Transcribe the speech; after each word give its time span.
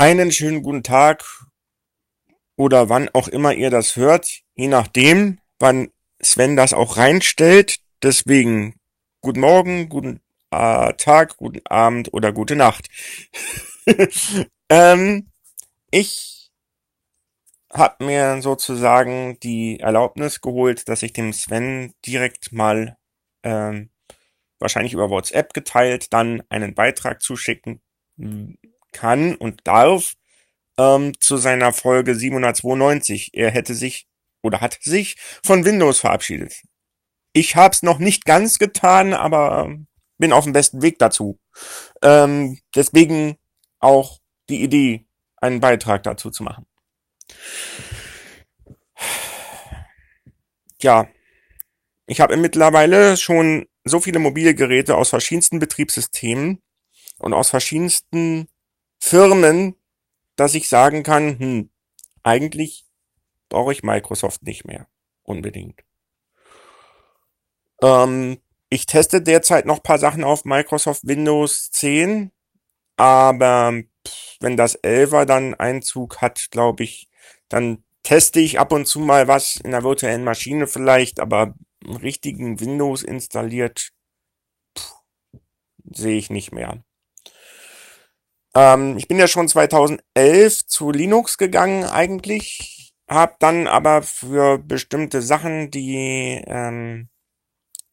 Einen 0.00 0.30
schönen 0.30 0.62
guten 0.62 0.84
Tag 0.84 1.24
oder 2.54 2.88
wann 2.88 3.08
auch 3.14 3.26
immer 3.26 3.52
ihr 3.52 3.68
das 3.68 3.96
hört, 3.96 4.42
je 4.54 4.68
nachdem, 4.68 5.40
wann 5.58 5.90
Sven 6.22 6.54
das 6.54 6.72
auch 6.72 6.98
reinstellt. 6.98 7.80
Deswegen 8.00 8.78
guten 9.22 9.40
Morgen, 9.40 9.88
guten 9.88 10.20
äh, 10.52 10.94
Tag, 10.94 11.36
guten 11.36 11.66
Abend 11.66 12.14
oder 12.14 12.30
gute 12.30 12.54
Nacht. 12.54 12.88
ähm, 14.68 15.32
ich 15.90 16.52
habe 17.72 18.04
mir 18.04 18.40
sozusagen 18.40 19.40
die 19.40 19.80
Erlaubnis 19.80 20.40
geholt, 20.40 20.88
dass 20.88 21.02
ich 21.02 21.12
dem 21.12 21.32
Sven 21.32 21.92
direkt 22.06 22.52
mal 22.52 22.96
ähm, 23.42 23.90
wahrscheinlich 24.60 24.92
über 24.92 25.10
WhatsApp 25.10 25.54
geteilt 25.54 26.12
dann 26.12 26.44
einen 26.50 26.76
Beitrag 26.76 27.20
zuschicken 27.20 27.80
kann 28.92 29.34
und 29.34 29.66
darf 29.66 30.14
ähm, 30.78 31.12
zu 31.20 31.36
seiner 31.36 31.72
Folge 31.72 32.14
792. 32.14 33.30
Er 33.34 33.50
hätte 33.50 33.74
sich 33.74 34.06
oder 34.42 34.60
hat 34.60 34.78
sich 34.80 35.16
von 35.44 35.64
Windows 35.64 35.98
verabschiedet. 35.98 36.62
Ich 37.32 37.56
habe 37.56 37.74
es 37.74 37.82
noch 37.82 37.98
nicht 37.98 38.24
ganz 38.24 38.58
getan, 38.58 39.12
aber 39.12 39.76
bin 40.18 40.32
auf 40.32 40.44
dem 40.44 40.52
besten 40.52 40.82
Weg 40.82 40.98
dazu. 40.98 41.38
Ähm, 42.02 42.58
deswegen 42.74 43.36
auch 43.78 44.18
die 44.48 44.62
Idee, 44.62 45.06
einen 45.36 45.60
Beitrag 45.60 46.02
dazu 46.02 46.30
zu 46.30 46.42
machen. 46.42 46.66
Ja, 50.80 51.08
ich 52.06 52.20
habe 52.20 52.36
mittlerweile 52.36 53.16
schon 53.16 53.66
so 53.84 54.00
viele 54.00 54.18
mobile 54.18 54.54
Geräte 54.54 54.96
aus 54.96 55.10
verschiedensten 55.10 55.58
Betriebssystemen 55.58 56.62
und 57.18 57.34
aus 57.34 57.50
verschiedensten 57.50 58.48
Firmen, 58.98 59.74
dass 60.36 60.54
ich 60.54 60.68
sagen 60.68 61.02
kann, 61.02 61.38
hm, 61.38 61.70
eigentlich 62.22 62.86
brauche 63.48 63.72
ich 63.72 63.82
Microsoft 63.82 64.42
nicht 64.42 64.64
mehr 64.64 64.86
unbedingt. 65.22 65.82
Ähm, 67.82 68.40
ich 68.70 68.86
teste 68.86 69.22
derzeit 69.22 69.66
noch 69.66 69.82
paar 69.82 69.98
Sachen 69.98 70.24
auf 70.24 70.44
Microsoft 70.44 71.06
Windows 71.06 71.70
10, 71.70 72.32
aber 72.96 73.82
wenn 74.40 74.56
das 74.56 74.82
11er 74.82 75.24
dann 75.24 75.54
Einzug 75.54 76.20
hat, 76.20 76.50
glaube 76.50 76.84
ich, 76.84 77.08
dann 77.48 77.84
teste 78.02 78.40
ich 78.40 78.58
ab 78.58 78.72
und 78.72 78.86
zu 78.86 79.00
mal 79.00 79.28
was 79.28 79.56
in 79.56 79.70
der 79.70 79.84
virtuellen 79.84 80.24
Maschine 80.24 80.66
vielleicht, 80.66 81.20
aber 81.20 81.54
einen 81.84 81.96
richtigen 81.96 82.60
Windows 82.60 83.02
installiert 83.02 83.92
sehe 85.90 86.18
ich 86.18 86.30
nicht 86.30 86.52
mehr. 86.52 86.82
Ähm, 88.54 88.96
ich 88.96 89.08
bin 89.08 89.18
ja 89.18 89.28
schon 89.28 89.48
2011 89.48 90.66
zu 90.66 90.90
Linux 90.90 91.38
gegangen 91.38 91.84
eigentlich, 91.84 92.92
habe 93.08 93.34
dann 93.38 93.66
aber 93.66 94.02
für 94.02 94.58
bestimmte 94.58 95.22
Sachen, 95.22 95.70
die 95.70 96.42
ähm, 96.46 97.08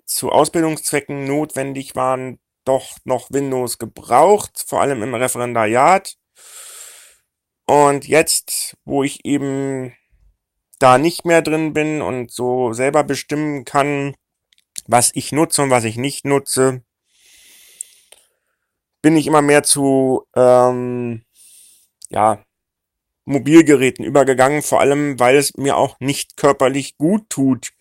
zu 0.06 0.32
Ausbildungszwecken 0.32 1.26
notwendig 1.26 1.96
waren, 1.96 2.40
doch 2.64 2.98
noch 3.04 3.32
Windows 3.32 3.78
gebraucht, 3.78 4.64
vor 4.68 4.82
allem 4.82 5.04
im 5.04 5.14
Referendariat. 5.14 6.16
Und 7.68 8.08
jetzt, 8.08 8.78
wo 8.86 9.04
ich 9.04 9.26
eben 9.26 9.94
da 10.80 10.98
nicht 10.98 11.26
mehr 11.26 11.42
drin 11.42 11.74
bin 11.74 12.02
und 12.02 12.32
so 12.32 12.74
selber 12.74 13.04
bestimmen 13.04 13.66
kann, 13.66 14.16
was 14.88 15.12
ich 15.16 15.32
nutze 15.32 15.64
und 15.64 15.70
was 15.70 15.84
ich 15.84 15.98
nicht 15.98 16.26
nutze, 16.26 16.84
bin 19.06 19.18
ich 19.18 19.28
immer 19.28 19.44
mehr 19.44 19.62
zu 19.62 20.26
ähm, 20.36 21.24
ja, 22.10 22.44
Mobilgeräten 23.26 24.04
übergegangen, 24.04 24.64
vor 24.64 24.80
allem 24.80 25.20
weil 25.20 25.36
es 25.36 25.56
mir 25.58 25.78
auch 25.78 26.00
nicht 26.00 26.38
körperlich 26.38 26.98
gut 26.98 27.30
tut, 27.30 27.74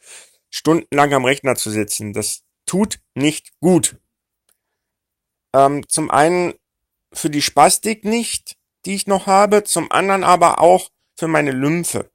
stundenlang 0.51 1.15
am 1.15 1.25
Rechner 1.25 1.57
zu 1.57 1.71
sitzen. 1.71 2.13
Das 2.13 2.43
tut 2.67 3.01
nicht 3.15 3.59
gut. 3.61 3.97
Ähm, 5.55 5.89
zum 5.89 6.11
einen 6.11 6.53
für 7.11 7.31
die 7.31 7.41
Spastik 7.41 8.05
nicht, 8.05 8.59
die 8.85 8.95
ich 8.95 9.07
noch 9.07 9.27
habe, 9.27 9.65
zum 9.65 9.91
anderen 9.91 10.25
aber 10.25 10.61
auch 10.61 10.91
für 11.17 11.27
meine 11.27 11.53
Lymphe. 11.53 12.11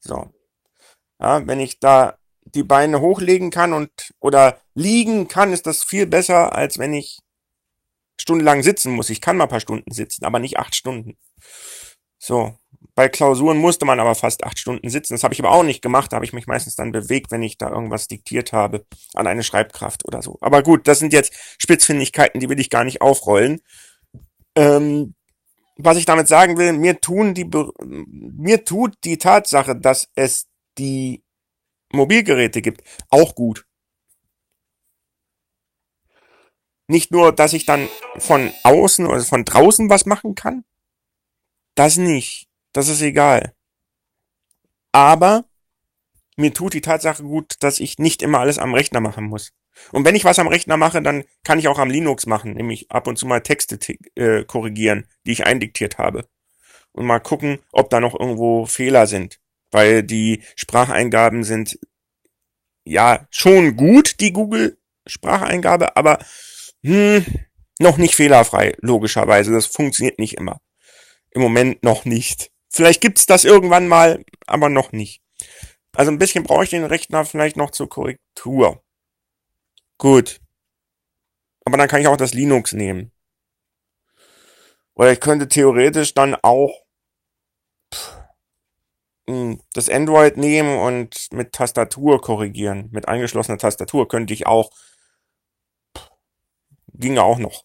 So. 0.00 0.30
Ja, 1.18 1.46
wenn 1.46 1.60
ich 1.60 1.80
da 1.80 2.18
die 2.44 2.64
Beine 2.64 3.00
hochlegen 3.00 3.50
kann 3.50 3.72
und 3.72 4.12
oder 4.20 4.60
liegen 4.74 5.26
kann, 5.26 5.54
ist 5.54 5.66
das 5.66 5.82
viel 5.82 6.06
besser, 6.06 6.54
als 6.54 6.76
wenn 6.76 6.92
ich 6.92 7.20
stundenlang 8.20 8.62
sitzen 8.62 8.92
muss. 8.92 9.10
Ich 9.10 9.20
kann 9.20 9.36
mal 9.36 9.46
paar 9.46 9.60
Stunden 9.60 9.92
sitzen, 9.92 10.24
aber 10.24 10.38
nicht 10.38 10.58
acht 10.58 10.74
Stunden. 10.74 11.16
So. 12.18 12.56
Bei 12.94 13.08
Klausuren 13.08 13.58
musste 13.58 13.84
man 13.84 14.00
aber 14.00 14.14
fast 14.14 14.42
acht 14.44 14.58
Stunden 14.58 14.88
sitzen. 14.88 15.14
Das 15.14 15.22
habe 15.22 15.34
ich 15.34 15.40
aber 15.40 15.50
auch 15.50 15.62
nicht 15.62 15.82
gemacht. 15.82 16.12
Da 16.12 16.16
habe 16.16 16.24
ich 16.24 16.32
mich 16.32 16.46
meistens 16.46 16.76
dann 16.76 16.92
bewegt, 16.92 17.30
wenn 17.30 17.42
ich 17.42 17.58
da 17.58 17.70
irgendwas 17.70 18.08
diktiert 18.08 18.52
habe 18.52 18.86
an 19.14 19.26
eine 19.26 19.42
Schreibkraft 19.42 20.06
oder 20.06 20.22
so. 20.22 20.38
Aber 20.40 20.62
gut, 20.62 20.88
das 20.88 20.98
sind 20.98 21.12
jetzt 21.12 21.34
Spitzfindigkeiten, 21.58 22.40
die 22.40 22.48
will 22.48 22.58
ich 22.58 22.70
gar 22.70 22.84
nicht 22.84 23.02
aufrollen. 23.02 23.60
Ähm, 24.56 25.14
was 25.76 25.98
ich 25.98 26.06
damit 26.06 26.26
sagen 26.26 26.56
will, 26.56 26.72
mir 26.72 27.00
tun 27.00 27.34
die, 27.34 27.48
mir 27.84 28.64
tut 28.64 28.94
die 29.04 29.18
Tatsache, 29.18 29.76
dass 29.76 30.08
es 30.14 30.46
die 30.78 31.22
Mobilgeräte 31.92 32.62
gibt, 32.62 32.82
auch 33.10 33.34
gut. 33.34 33.66
Nicht 36.88 37.10
nur, 37.10 37.32
dass 37.32 37.52
ich 37.52 37.66
dann 37.66 37.88
von 38.18 38.52
außen 38.62 39.06
oder 39.06 39.20
von 39.20 39.44
draußen 39.44 39.90
was 39.90 40.06
machen 40.06 40.34
kann. 40.34 40.64
Das 41.74 41.96
nicht. 41.96 42.48
Das 42.72 42.88
ist 42.88 43.02
egal. 43.02 43.54
Aber 44.92 45.44
mir 46.36 46.52
tut 46.52 46.74
die 46.74 46.80
Tatsache 46.80 47.22
gut, 47.22 47.54
dass 47.60 47.80
ich 47.80 47.98
nicht 47.98 48.22
immer 48.22 48.40
alles 48.40 48.58
am 48.58 48.74
Rechner 48.74 49.00
machen 49.00 49.24
muss. 49.24 49.52
Und 49.92 50.04
wenn 50.04 50.14
ich 50.14 50.24
was 50.24 50.38
am 50.38 50.48
Rechner 50.48 50.76
mache, 50.76 51.02
dann 51.02 51.24
kann 51.44 51.58
ich 51.58 51.68
auch 51.68 51.78
am 51.78 51.90
Linux 51.90 52.26
machen, 52.26 52.54
nämlich 52.54 52.90
ab 52.90 53.06
und 53.06 53.16
zu 53.16 53.26
mal 53.26 53.40
Texte 53.40 53.78
äh, 54.14 54.44
korrigieren, 54.44 55.06
die 55.26 55.32
ich 55.32 55.46
eindiktiert 55.46 55.98
habe. 55.98 56.26
Und 56.92 57.06
mal 57.06 57.20
gucken, 57.20 57.58
ob 57.72 57.90
da 57.90 58.00
noch 58.00 58.18
irgendwo 58.18 58.64
Fehler 58.66 59.06
sind. 59.06 59.38
Weil 59.70 60.02
die 60.02 60.42
Spracheingaben 60.54 61.44
sind 61.44 61.78
ja 62.84 63.26
schon 63.30 63.76
gut, 63.76 64.20
die 64.20 64.32
Google 64.32 64.78
Spracheingabe, 65.06 65.96
aber 65.96 66.18
hm, 66.84 67.24
noch 67.78 67.96
nicht 67.96 68.14
fehlerfrei, 68.14 68.76
logischerweise. 68.80 69.52
Das 69.52 69.66
funktioniert 69.66 70.18
nicht 70.18 70.34
immer. 70.34 70.60
Im 71.30 71.42
Moment 71.42 71.82
noch 71.82 72.04
nicht. 72.04 72.50
Vielleicht 72.70 73.00
gibt's 73.00 73.26
das 73.26 73.44
irgendwann 73.44 73.88
mal, 73.88 74.24
aber 74.46 74.68
noch 74.68 74.92
nicht. 74.92 75.22
Also 75.94 76.10
ein 76.10 76.18
bisschen 76.18 76.44
brauche 76.44 76.64
ich 76.64 76.70
den 76.70 76.84
Rechner 76.84 77.24
vielleicht 77.24 77.56
noch 77.56 77.70
zur 77.70 77.88
Korrektur. 77.88 78.82
Gut. 79.98 80.40
Aber 81.64 81.78
dann 81.78 81.88
kann 81.88 82.00
ich 82.00 82.06
auch 82.06 82.16
das 82.16 82.34
Linux 82.34 82.72
nehmen. 82.72 83.12
Oder 84.94 85.12
ich 85.12 85.20
könnte 85.20 85.48
theoretisch 85.48 86.14
dann 86.14 86.34
auch 86.42 86.86
hm, 89.28 89.60
das 89.72 89.88
Android 89.88 90.36
nehmen 90.36 90.78
und 90.78 91.28
mit 91.32 91.52
Tastatur 91.52 92.20
korrigieren. 92.20 92.88
Mit 92.92 93.08
eingeschlossener 93.08 93.58
Tastatur 93.58 94.08
könnte 94.08 94.32
ich 94.32 94.46
auch 94.46 94.70
ginge 96.98 97.22
auch 97.22 97.38
noch. 97.38 97.64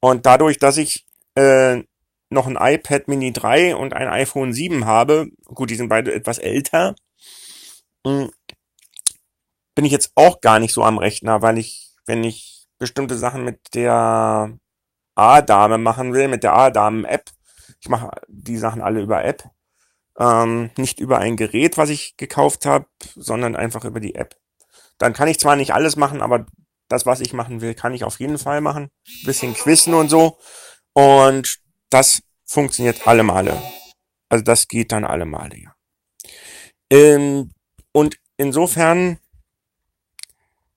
Und 0.00 0.26
dadurch, 0.26 0.58
dass 0.58 0.76
ich 0.76 1.06
äh, 1.34 1.82
noch 2.30 2.46
ein 2.46 2.56
iPad 2.58 3.08
Mini 3.08 3.32
3 3.32 3.76
und 3.76 3.92
ein 3.92 4.08
iPhone 4.08 4.52
7 4.52 4.86
habe, 4.86 5.28
gut, 5.44 5.70
die 5.70 5.74
sind 5.74 5.88
beide 5.88 6.14
etwas 6.14 6.38
älter, 6.38 6.94
hm, 8.06 8.30
bin 9.74 9.84
ich 9.84 9.92
jetzt 9.92 10.12
auch 10.14 10.40
gar 10.40 10.58
nicht 10.58 10.72
so 10.72 10.82
am 10.84 10.98
Rechner, 10.98 11.42
weil 11.42 11.58
ich, 11.58 11.94
wenn 12.06 12.24
ich 12.24 12.66
bestimmte 12.78 13.16
Sachen 13.16 13.44
mit 13.44 13.74
der 13.74 14.58
A-Dame 15.14 15.78
machen 15.78 16.12
will, 16.12 16.28
mit 16.28 16.42
der 16.42 16.54
A-Damen-App, 16.54 17.30
ich 17.80 17.88
mache 17.88 18.10
die 18.28 18.58
Sachen 18.58 18.82
alle 18.82 19.00
über 19.00 19.24
App, 19.24 19.50
ähm, 20.18 20.70
nicht 20.76 21.00
über 21.00 21.18
ein 21.18 21.36
Gerät, 21.36 21.78
was 21.78 21.90
ich 21.90 22.16
gekauft 22.16 22.66
habe, 22.66 22.86
sondern 23.16 23.56
einfach 23.56 23.84
über 23.84 24.00
die 24.00 24.14
App. 24.14 24.36
Dann 24.98 25.12
kann 25.12 25.28
ich 25.28 25.40
zwar 25.40 25.56
nicht 25.56 25.72
alles 25.72 25.96
machen, 25.96 26.20
aber 26.20 26.46
das, 26.90 27.06
was 27.06 27.20
ich 27.20 27.32
machen 27.32 27.60
will, 27.60 27.74
kann 27.74 27.94
ich 27.94 28.04
auf 28.04 28.18
jeden 28.20 28.38
Fall 28.38 28.60
machen. 28.60 28.90
bisschen 29.24 29.54
quizzen 29.54 29.94
und 29.94 30.08
so. 30.08 30.38
Und 30.92 31.60
das 31.88 32.22
funktioniert 32.44 33.06
alle 33.06 33.22
Male. 33.22 33.62
Also 34.28 34.44
das 34.44 34.68
geht 34.68 34.92
dann 34.92 35.04
alle 35.04 35.24
Male, 35.24 35.56
ja. 35.56 35.74
Ähm, 36.90 37.52
und 37.92 38.16
insofern 38.36 39.18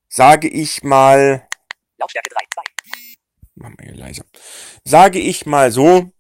sage 0.08 0.48
ich 0.48 0.84
mal. 0.84 1.48
Lautstärke 1.98 2.30
3, 2.30 2.42
2. 2.54 2.62
Machen 3.56 3.76
wir 3.80 3.88
hier 3.88 3.96
leiser. 3.96 4.26
Sage 4.84 5.20
ich 5.20 5.48
mal 5.48 5.72
so, 5.72 6.12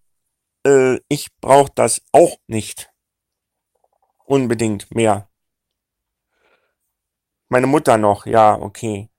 äh, 0.65 0.97
ich 1.07 1.29
brauche 1.39 1.71
das 1.75 2.01
auch 2.11 2.37
nicht 2.47 2.91
unbedingt 4.25 4.93
mehr. 4.95 5.29
Meine 7.49 7.67
Mutter 7.67 7.99
noch, 7.99 8.25
ja, 8.25 8.55
okay 8.55 9.12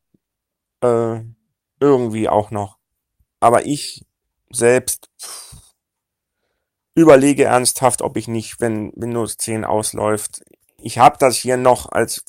äh, 0.85 1.25
irgendwie 1.81 2.29
auch 2.29 2.51
noch. 2.51 2.79
Aber 3.41 3.67
ich 3.67 4.05
selbst 4.51 5.11
überlege 6.95 7.45
ernsthaft, 7.45 8.03
ob 8.03 8.17
ich 8.17 8.29
nicht, 8.29 8.61
wenn 8.61 8.93
Windows 8.95 9.37
10 9.37 9.65
ausläuft, 9.65 10.45
ich 10.79 10.99
habe 10.99 11.17
das 11.19 11.37
hier 11.37 11.57
noch 11.57 11.91
als 11.91 12.25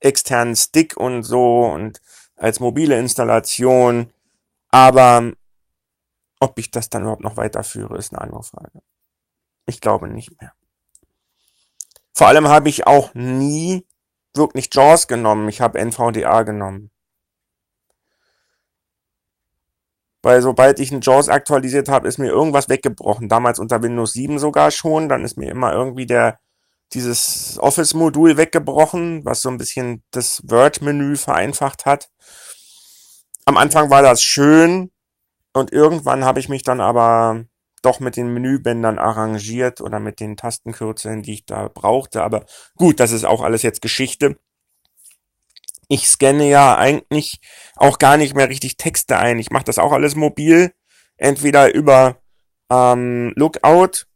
externen 0.00 0.56
Stick 0.56 0.96
und 0.96 1.22
so 1.22 1.66
und 1.66 2.00
als 2.36 2.60
mobile 2.60 2.98
Installation, 2.98 4.12
aber 4.68 5.32
ob 6.40 6.58
ich 6.58 6.70
das 6.70 6.90
dann 6.90 7.02
überhaupt 7.02 7.22
noch 7.22 7.36
weiterführe, 7.36 7.96
ist 7.96 8.12
eine 8.12 8.20
andere 8.20 8.42
Frage. 8.42 8.82
Ich 9.66 9.80
glaube 9.80 10.08
nicht 10.08 10.40
mehr. 10.40 10.52
Vor 12.12 12.26
allem 12.26 12.48
habe 12.48 12.68
ich 12.68 12.86
auch 12.86 13.14
nie 13.14 13.86
wirklich 14.34 14.68
JAWS 14.72 15.08
genommen. 15.08 15.48
Ich 15.48 15.60
habe 15.60 15.78
NVDA 15.78 16.42
genommen. 16.42 16.91
Weil 20.22 20.40
sobald 20.40 20.78
ich 20.78 20.92
einen 20.92 21.00
JAWS 21.00 21.28
aktualisiert 21.28 21.88
habe, 21.88 22.06
ist 22.06 22.18
mir 22.18 22.28
irgendwas 22.28 22.68
weggebrochen. 22.68 23.28
Damals 23.28 23.58
unter 23.58 23.82
Windows 23.82 24.12
7 24.12 24.38
sogar 24.38 24.70
schon. 24.70 25.08
Dann 25.08 25.24
ist 25.24 25.36
mir 25.36 25.50
immer 25.50 25.72
irgendwie 25.72 26.06
der 26.06 26.38
dieses 26.94 27.58
Office-Modul 27.58 28.36
weggebrochen, 28.36 29.24
was 29.24 29.40
so 29.40 29.48
ein 29.48 29.58
bisschen 29.58 30.02
das 30.10 30.42
Word-Menü 30.44 31.16
vereinfacht 31.16 31.86
hat. 31.86 32.10
Am 33.44 33.56
Anfang 33.56 33.90
war 33.90 34.02
das 34.02 34.22
schön 34.22 34.90
und 35.52 35.72
irgendwann 35.72 36.24
habe 36.24 36.40
ich 36.40 36.48
mich 36.48 36.62
dann 36.62 36.80
aber 36.80 37.44
doch 37.82 37.98
mit 37.98 38.16
den 38.16 38.32
Menübändern 38.32 38.98
arrangiert 38.98 39.80
oder 39.80 39.98
mit 39.98 40.20
den 40.20 40.36
Tastenkürzeln, 40.36 41.22
die 41.22 41.34
ich 41.34 41.46
da 41.46 41.68
brauchte. 41.68 42.22
Aber 42.22 42.44
gut, 42.76 43.00
das 43.00 43.10
ist 43.10 43.24
auch 43.24 43.42
alles 43.42 43.62
jetzt 43.62 43.82
Geschichte. 43.82 44.38
Ich 45.92 46.08
scanne 46.08 46.48
ja 46.48 46.78
eigentlich 46.78 47.38
auch 47.76 47.98
gar 47.98 48.16
nicht 48.16 48.34
mehr 48.34 48.48
richtig 48.48 48.78
Texte 48.78 49.18
ein. 49.18 49.38
Ich 49.38 49.50
mache 49.50 49.64
das 49.64 49.78
auch 49.78 49.92
alles 49.92 50.16
mobil. 50.16 50.72
Entweder 51.18 51.74
über 51.74 52.16
ähm, 52.70 53.34
Lookout, 53.36 54.06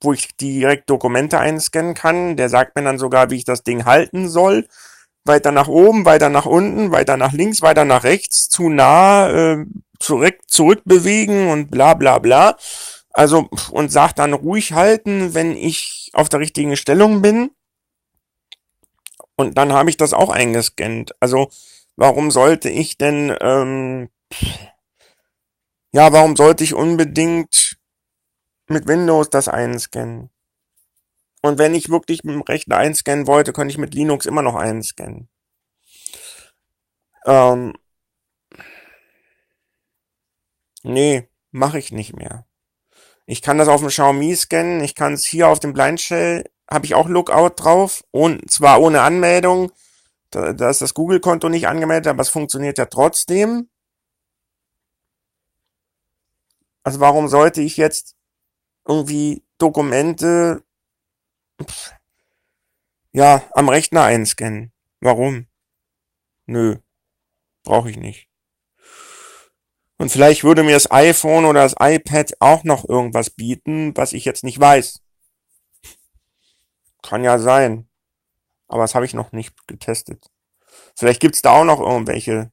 wo 0.00 0.14
ich 0.14 0.34
direkt 0.38 0.88
Dokumente 0.88 1.38
einscannen 1.38 1.92
kann. 1.92 2.36
Der 2.38 2.48
sagt 2.48 2.76
mir 2.76 2.82
dann 2.82 2.96
sogar, 2.96 3.28
wie 3.28 3.36
ich 3.36 3.44
das 3.44 3.62
Ding 3.62 3.84
halten 3.84 4.26
soll. 4.30 4.66
Weiter 5.26 5.52
nach 5.52 5.68
oben, 5.68 6.06
weiter 6.06 6.30
nach 6.30 6.46
unten, 6.46 6.92
weiter 6.92 7.18
nach 7.18 7.34
links, 7.34 7.60
weiter 7.60 7.84
nach 7.84 8.04
rechts, 8.04 8.48
zu 8.48 8.70
nah, 8.70 9.28
äh, 9.28 9.66
zurück, 9.98 10.38
zurückbewegen 10.46 11.48
und 11.48 11.70
bla 11.70 11.92
bla 11.92 12.20
bla. 12.20 12.56
Also, 13.10 13.50
und 13.70 13.92
sagt 13.92 14.18
dann 14.18 14.32
ruhig 14.32 14.72
halten, 14.72 15.34
wenn 15.34 15.58
ich 15.58 16.08
auf 16.14 16.30
der 16.30 16.40
richtigen 16.40 16.74
Stellung 16.74 17.20
bin. 17.20 17.50
Und 19.42 19.58
dann 19.58 19.72
habe 19.72 19.90
ich 19.90 19.96
das 19.96 20.12
auch 20.12 20.30
eingescannt. 20.30 21.16
Also, 21.18 21.50
warum 21.96 22.30
sollte 22.30 22.70
ich 22.70 22.96
denn, 22.96 23.36
ähm, 23.40 24.08
ja, 25.90 26.12
warum 26.12 26.36
sollte 26.36 26.62
ich 26.62 26.74
unbedingt 26.74 27.76
mit 28.68 28.86
Windows 28.86 29.30
das 29.30 29.48
einscannen? 29.48 30.30
Und 31.42 31.58
wenn 31.58 31.74
ich 31.74 31.90
wirklich 31.90 32.22
mit 32.22 32.36
dem 32.36 32.42
Rechner 32.42 32.76
einscannen 32.76 33.26
wollte, 33.26 33.52
könnte 33.52 33.72
ich 33.72 33.78
mit 33.78 33.94
Linux 33.94 34.26
immer 34.26 34.42
noch 34.42 34.54
einscannen. 34.54 35.28
Ähm, 37.26 37.72
nee, 40.84 41.28
mache 41.50 41.80
ich 41.80 41.90
nicht 41.90 42.14
mehr. 42.14 42.46
Ich 43.26 43.42
kann 43.42 43.58
das 43.58 43.66
auf 43.66 43.80
dem 43.80 43.88
Xiaomi 43.88 44.36
scannen, 44.36 44.84
ich 44.84 44.94
kann 44.94 45.14
es 45.14 45.26
hier 45.26 45.48
auf 45.48 45.58
dem 45.58 45.72
Blind 45.72 46.00
Shell, 46.00 46.44
habe 46.72 46.86
ich 46.86 46.94
auch 46.94 47.08
Lookout 47.08 47.54
drauf, 47.56 48.04
und 48.10 48.50
zwar 48.50 48.80
ohne 48.80 49.02
Anmeldung. 49.02 49.72
Da, 50.30 50.52
da 50.52 50.70
ist 50.70 50.80
das 50.80 50.94
Google-Konto 50.94 51.48
nicht 51.48 51.68
angemeldet, 51.68 52.08
aber 52.08 52.22
es 52.22 52.30
funktioniert 52.30 52.78
ja 52.78 52.86
trotzdem. 52.86 53.68
Also 56.82 57.00
warum 57.00 57.28
sollte 57.28 57.60
ich 57.60 57.76
jetzt 57.76 58.16
irgendwie 58.86 59.44
Dokumente 59.58 60.64
ja 63.12 63.42
am 63.52 63.68
Rechner 63.68 64.02
einscannen? 64.04 64.72
Warum? 65.00 65.46
Nö, 66.46 66.76
brauche 67.62 67.90
ich 67.90 67.96
nicht. 67.96 68.28
Und 69.98 70.10
vielleicht 70.10 70.42
würde 70.42 70.64
mir 70.64 70.72
das 70.72 70.90
iPhone 70.90 71.44
oder 71.44 71.62
das 71.62 71.76
iPad 71.78 72.32
auch 72.40 72.64
noch 72.64 72.88
irgendwas 72.88 73.30
bieten, 73.30 73.96
was 73.96 74.12
ich 74.12 74.24
jetzt 74.24 74.42
nicht 74.42 74.58
weiß. 74.58 75.01
Kann 77.02 77.24
ja 77.24 77.38
sein. 77.38 77.88
Aber 78.68 78.82
das 78.82 78.94
habe 78.94 79.04
ich 79.04 79.14
noch 79.14 79.32
nicht 79.32 79.54
getestet. 79.66 80.30
Vielleicht 80.96 81.20
gibt's 81.20 81.42
da 81.42 81.50
auch 81.50 81.64
noch 81.64 81.80
irgendwelche 81.80 82.52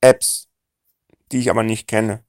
Apps, 0.00 0.48
die 1.32 1.38
ich 1.38 1.50
aber 1.50 1.62
nicht 1.62 1.86
kenne. 1.88 2.24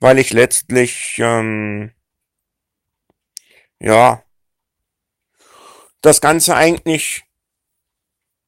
Weil 0.00 0.18
ich 0.18 0.32
letztlich, 0.32 1.16
ähm, 1.18 1.92
ja, 3.78 4.22
das 6.00 6.20
Ganze 6.20 6.54
eigentlich 6.54 7.24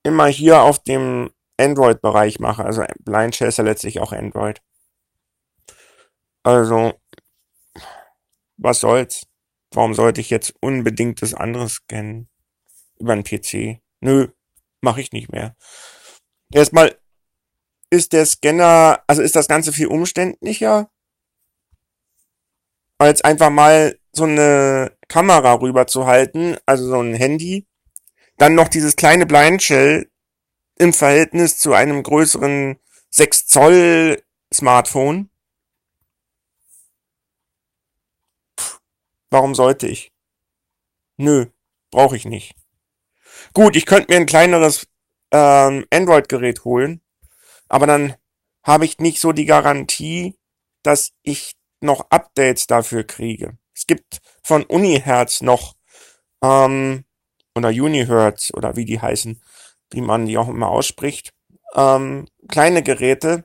immer 0.02 0.26
hier 0.26 0.62
auf 0.62 0.81
dem 0.81 1.32
Android-Bereich 1.56 2.40
mache. 2.40 2.64
Also 2.64 2.84
Blind 3.00 3.34
Shell 3.34 3.49
ist 3.49 3.58
ja 3.58 3.64
letztlich 3.64 4.00
auch 4.00 4.12
Android. 4.12 4.60
Also, 6.43 7.00
was 8.56 8.81
soll's? 8.81 9.26
Warum 9.75 9.94
sollte 9.94 10.21
ich 10.21 10.31
jetzt 10.31 10.55
unbedingt 10.61 11.21
das 11.21 11.35
andere 11.35 11.69
scannen? 11.69 12.29
Über 12.99 13.12
einen 13.12 13.25
PC? 13.25 13.81
Nö, 14.00 14.29
mache 14.81 15.00
ich 15.00 15.12
nicht 15.12 15.32
mehr. 15.32 15.56
Erstmal 16.53 16.97
ist 17.91 18.12
der 18.12 18.25
Scanner, 18.25 19.03
also 19.06 19.23
ist 19.23 19.37
das 19.37 19.49
Ganze 19.49 19.73
viel 19.73 19.88
umständlicher, 19.88 20.91
als 22.99 23.23
einfach 23.23 23.50
mal 23.50 23.99
so 24.12 24.25
eine 24.25 24.97
Kamera 25.09 25.55
rüber 25.55 25.87
zu 25.87 26.06
halten, 26.06 26.56
also 26.67 26.87
so 26.87 27.00
ein 27.00 27.15
Handy. 27.15 27.67
Dann 28.38 28.55
noch 28.55 28.69
dieses 28.69 28.97
kleine 28.97 29.27
Blind 29.27 29.62
Shell 29.62 30.11
im 30.77 30.93
Verhältnis 30.93 31.59
zu 31.59 31.73
einem 31.73 32.03
größeren 32.03 32.77
6 33.11 33.47
Zoll 33.47 34.23
Smartphone? 34.53 35.31
Warum 39.34 39.54
sollte 39.54 39.88
ich? 39.88 40.12
Nö, 41.16 41.46
brauche 41.90 42.16
ich 42.16 42.25
nicht. 42.25 42.54
Gut, 43.52 43.76
ich 43.76 43.84
könnte 43.84 44.12
mir 44.12 44.16
ein 44.19 44.26
kleineres 44.26 44.86
ähm, 45.32 45.84
Android-Gerät 45.92 46.64
holen, 46.64 47.02
aber 47.69 47.86
dann 47.86 48.14
habe 48.62 48.84
ich 48.84 48.98
nicht 48.98 49.20
so 49.20 49.32
die 49.32 49.44
Garantie, 49.44 50.38
dass 50.82 51.12
ich 51.22 51.56
noch 51.81 52.10
Updates 52.10 52.69
dafür 52.69 53.03
kriege. 53.05 53.58
Es 53.74 53.86
gibt 53.86 54.20
von 54.43 54.62
Uniherz 54.62 55.41
noch 55.41 55.74
ähm, 56.41 57.05
oder 57.56 57.70
Unihertz 57.70 58.53
oder 58.55 58.76
wie 58.76 58.84
die 58.84 59.00
heißen, 59.00 59.43
wie 59.91 60.00
man 60.00 60.26
die 60.26 60.38
auch 60.38 60.48
immer 60.48 60.69
ausspricht. 60.69 61.34
Ähm, 61.74 62.26
kleine 62.48 62.84
Geräte. 62.84 63.44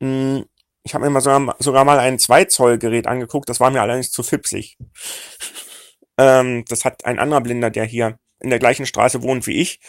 Hm, 0.00 0.46
ich 0.88 0.94
habe 0.94 1.04
mir 1.04 1.10
mal 1.10 1.20
sogar, 1.20 1.54
sogar 1.58 1.84
mal 1.84 1.98
ein 1.98 2.18
2 2.18 2.46
Zoll 2.46 2.78
Gerät 2.78 3.06
angeguckt, 3.06 3.46
das 3.50 3.60
war 3.60 3.70
mir 3.70 3.82
allerdings 3.82 4.10
zu 4.10 4.22
fipsig. 4.22 4.78
ähm, 6.18 6.64
das 6.66 6.86
hat 6.86 7.04
ein 7.04 7.18
anderer 7.18 7.42
Blinder, 7.42 7.68
der 7.70 7.84
hier 7.84 8.18
in 8.40 8.48
der 8.48 8.58
gleichen 8.58 8.86
Straße 8.86 9.22
wohnt 9.22 9.46
wie 9.46 9.60
ich. 9.60 9.80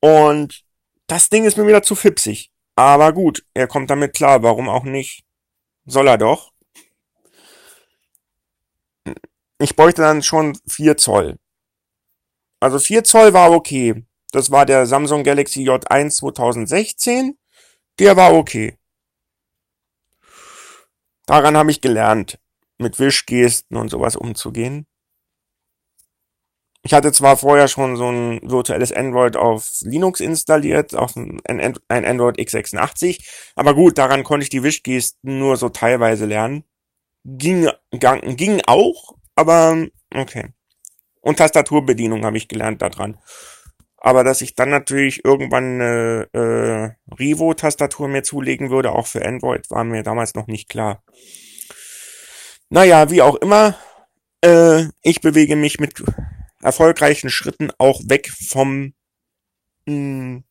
Und 0.00 0.62
das 1.06 1.30
Ding 1.30 1.44
ist 1.46 1.56
mir 1.56 1.66
wieder 1.66 1.82
zu 1.82 1.94
fipsig. 1.94 2.50
Aber 2.74 3.14
gut, 3.14 3.46
er 3.54 3.66
kommt 3.66 3.88
damit 3.88 4.14
klar, 4.14 4.42
warum 4.42 4.68
auch 4.68 4.84
nicht? 4.84 5.24
Soll 5.86 6.06
er 6.06 6.18
doch. 6.18 6.52
Ich 9.58 9.74
bräuchte 9.74 10.02
dann 10.02 10.22
schon 10.22 10.58
4 10.68 10.98
Zoll. 10.98 11.38
Also 12.60 12.78
4 12.78 13.04
Zoll 13.04 13.32
war 13.32 13.52
okay. 13.52 14.04
Das 14.32 14.50
war 14.50 14.66
der 14.66 14.84
Samsung 14.84 15.24
Galaxy 15.24 15.66
J1 15.66 16.10
2016. 16.10 17.38
Der 17.98 18.16
war 18.18 18.34
okay. 18.34 18.76
Daran 21.26 21.56
habe 21.56 21.70
ich 21.70 21.80
gelernt, 21.80 22.38
mit 22.78 22.98
Wischgesten 22.98 23.76
und 23.76 23.90
sowas 23.90 24.16
umzugehen. 24.16 24.86
Ich 26.82 26.94
hatte 26.94 27.10
zwar 27.10 27.36
vorher 27.36 27.66
schon 27.66 27.96
so 27.96 28.08
ein 28.08 28.40
virtuelles 28.48 28.92
Android 28.92 29.36
auf 29.36 29.68
Linux 29.80 30.20
installiert, 30.20 30.94
auf 30.94 31.16
ein, 31.16 31.40
Android 31.88 32.38
x86, 32.38 33.50
aber 33.56 33.74
gut, 33.74 33.98
daran 33.98 34.22
konnte 34.22 34.44
ich 34.44 34.50
die 34.50 34.62
Wischgesten 34.62 35.40
nur 35.40 35.56
so 35.56 35.68
teilweise 35.68 36.26
lernen. 36.26 36.62
Ging, 37.24 37.68
ging 37.90 38.62
auch, 38.68 39.16
aber 39.34 39.88
okay. 40.14 40.54
Und 41.22 41.38
Tastaturbedienung 41.38 42.24
habe 42.24 42.36
ich 42.36 42.46
gelernt 42.46 42.82
daran. 42.82 43.18
Aber 43.98 44.24
dass 44.24 44.42
ich 44.42 44.54
dann 44.54 44.70
natürlich 44.70 45.24
irgendwann 45.24 45.80
eine 45.80 46.28
äh, 46.32 47.14
Rivo-Tastatur 47.14 48.08
mir 48.08 48.22
zulegen 48.22 48.70
würde, 48.70 48.92
auch 48.92 49.06
für 49.06 49.24
Android, 49.24 49.70
war 49.70 49.84
mir 49.84 50.02
damals 50.02 50.34
noch 50.34 50.46
nicht 50.46 50.68
klar. 50.68 51.02
Naja, 52.68 53.10
wie 53.10 53.22
auch 53.22 53.36
immer, 53.36 53.76
äh, 54.42 54.84
ich 55.02 55.20
bewege 55.20 55.56
mich 55.56 55.80
mit 55.80 56.02
erfolgreichen 56.62 57.30
Schritten 57.30 57.70
auch 57.78 58.00
weg 58.06 58.30
vom 58.30 58.94
mh, 59.86 59.92
hm, 59.94 60.44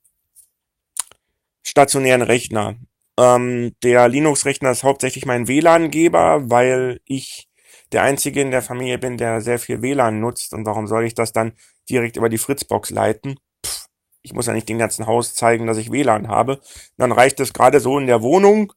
stationären 1.64 2.22
Rechner. 2.22 2.76
Ähm, 3.18 3.76
der 3.84 4.08
Linux-Rechner 4.08 4.72
ist 4.72 4.84
hauptsächlich 4.84 5.26
mein 5.26 5.48
WLAN-Geber, 5.48 6.50
weil 6.50 7.00
ich 7.06 7.48
der 7.92 8.04
Einzige 8.04 8.42
in 8.42 8.52
der 8.52 8.62
Familie 8.62 8.98
bin, 8.98 9.18
der 9.18 9.42
sehr 9.42 9.60
viel 9.60 9.82
WLAN 9.82 10.20
nutzt. 10.20 10.54
Und 10.54 10.66
warum 10.66 10.88
soll 10.88 11.06
ich 11.06 11.14
das 11.14 11.34
dann 11.34 11.54
direkt 11.90 12.18
über 12.18 12.30
die 12.30 12.38
Fritzbox 12.38 12.90
leiten? 12.90 13.40
Pff, 13.66 13.88
ich 14.22 14.34
muss 14.34 14.48
ja 14.48 14.54
nicht 14.54 14.70
dem 14.70 14.80
ganzen 14.80 15.08
Haus 15.08 15.36
zeigen, 15.36 15.68
dass 15.68 15.78
ich 15.78 15.92
WLAN 15.92 16.28
habe. 16.28 16.60
Dann 16.98 17.12
reicht 17.12 17.40
es 17.40 17.54
gerade 17.54 17.80
so 17.80 17.98
in 17.98 18.08
der 18.08 18.22
Wohnung. 18.22 18.74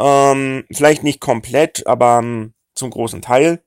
Ähm, 0.00 0.64
vielleicht 0.72 1.02
nicht 1.02 1.20
komplett, 1.20 1.86
aber 1.86 2.18
ähm, 2.18 2.54
zum 2.74 2.90
großen 2.90 3.22
Teil. 3.22 3.62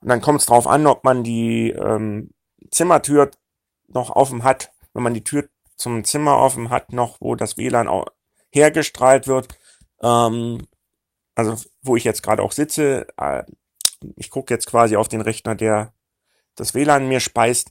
Und 0.00 0.08
dann 0.08 0.20
kommt 0.20 0.40
es 0.40 0.46
drauf 0.46 0.66
an, 0.66 0.86
ob 0.86 1.04
man 1.04 1.24
die 1.24 1.70
ähm, 1.70 2.30
Zimmertür 2.70 3.30
noch 3.88 4.10
offen 4.10 4.44
hat. 4.44 4.70
Wenn 4.94 5.02
man 5.02 5.14
die 5.14 5.24
Tür 5.24 5.48
zum 5.76 6.04
Zimmer 6.04 6.38
offen 6.38 6.70
hat, 6.70 6.92
noch 6.92 7.20
wo 7.20 7.34
das 7.34 7.56
WLAN 7.56 7.88
hergestrahlt 8.50 9.26
wird. 9.26 9.48
Ähm, 10.02 10.66
also 11.38 11.56
wo 11.82 11.94
ich 11.94 12.02
jetzt 12.02 12.24
gerade 12.24 12.42
auch 12.42 12.50
sitze. 12.50 13.06
Äh, 13.16 13.44
ich 14.16 14.28
gucke 14.28 14.52
jetzt 14.52 14.66
quasi 14.66 14.96
auf 14.96 15.06
den 15.06 15.20
Rechner, 15.20 15.54
der 15.54 15.94
das 16.56 16.74
WLAN 16.74 17.06
mir 17.06 17.20
speist. 17.20 17.70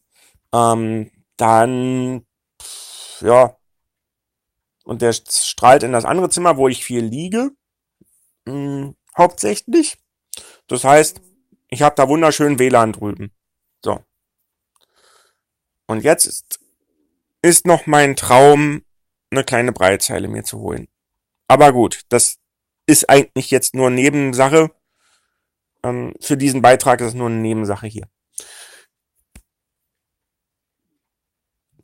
Ähm, 0.54 1.12
dann, 1.36 2.26
ja, 3.20 3.58
und 4.86 5.02
der 5.02 5.12
strahlt 5.12 5.84
in 5.84 5.92
das 5.92 6.06
andere 6.06 6.30
Zimmer, 6.30 6.56
wo 6.56 6.70
ich 6.70 6.86
viel 6.86 7.04
liege. 7.04 7.52
Mh, 8.46 8.54
hm, 8.54 8.96
hauptsächlich. 9.18 9.98
Das 10.68 10.86
heißt, 10.86 11.20
ich 11.68 11.82
habe 11.82 11.96
da 11.96 12.08
wunderschön 12.08 12.60
WLAN 12.60 12.94
drüben. 12.94 13.34
So. 13.84 14.00
Und 15.88 16.06
jetzt 16.06 16.26
ist, 16.26 16.60
ist 17.42 17.68
noch 17.68 17.86
mein 17.86 18.16
Traum, 18.16 18.86
eine 19.30 19.44
kleine 19.44 19.74
Breitzeile 19.74 20.30
mir 20.30 20.46
zu 20.46 20.60
holen. 20.60 20.88
Aber 21.50 21.74
gut, 21.74 22.04
das 22.08 22.40
ist 22.88 23.10
eigentlich 23.10 23.52
jetzt 23.52 23.76
nur 23.76 23.92
Nebensache. 23.92 24.72
Ähm, 25.84 26.14
für 26.20 26.38
diesen 26.38 26.62
Beitrag 26.62 27.02
ist 27.02 27.10
es 27.10 27.14
nur 27.14 27.28
eine 27.28 27.38
Nebensache 27.38 27.86
hier. 27.86 28.08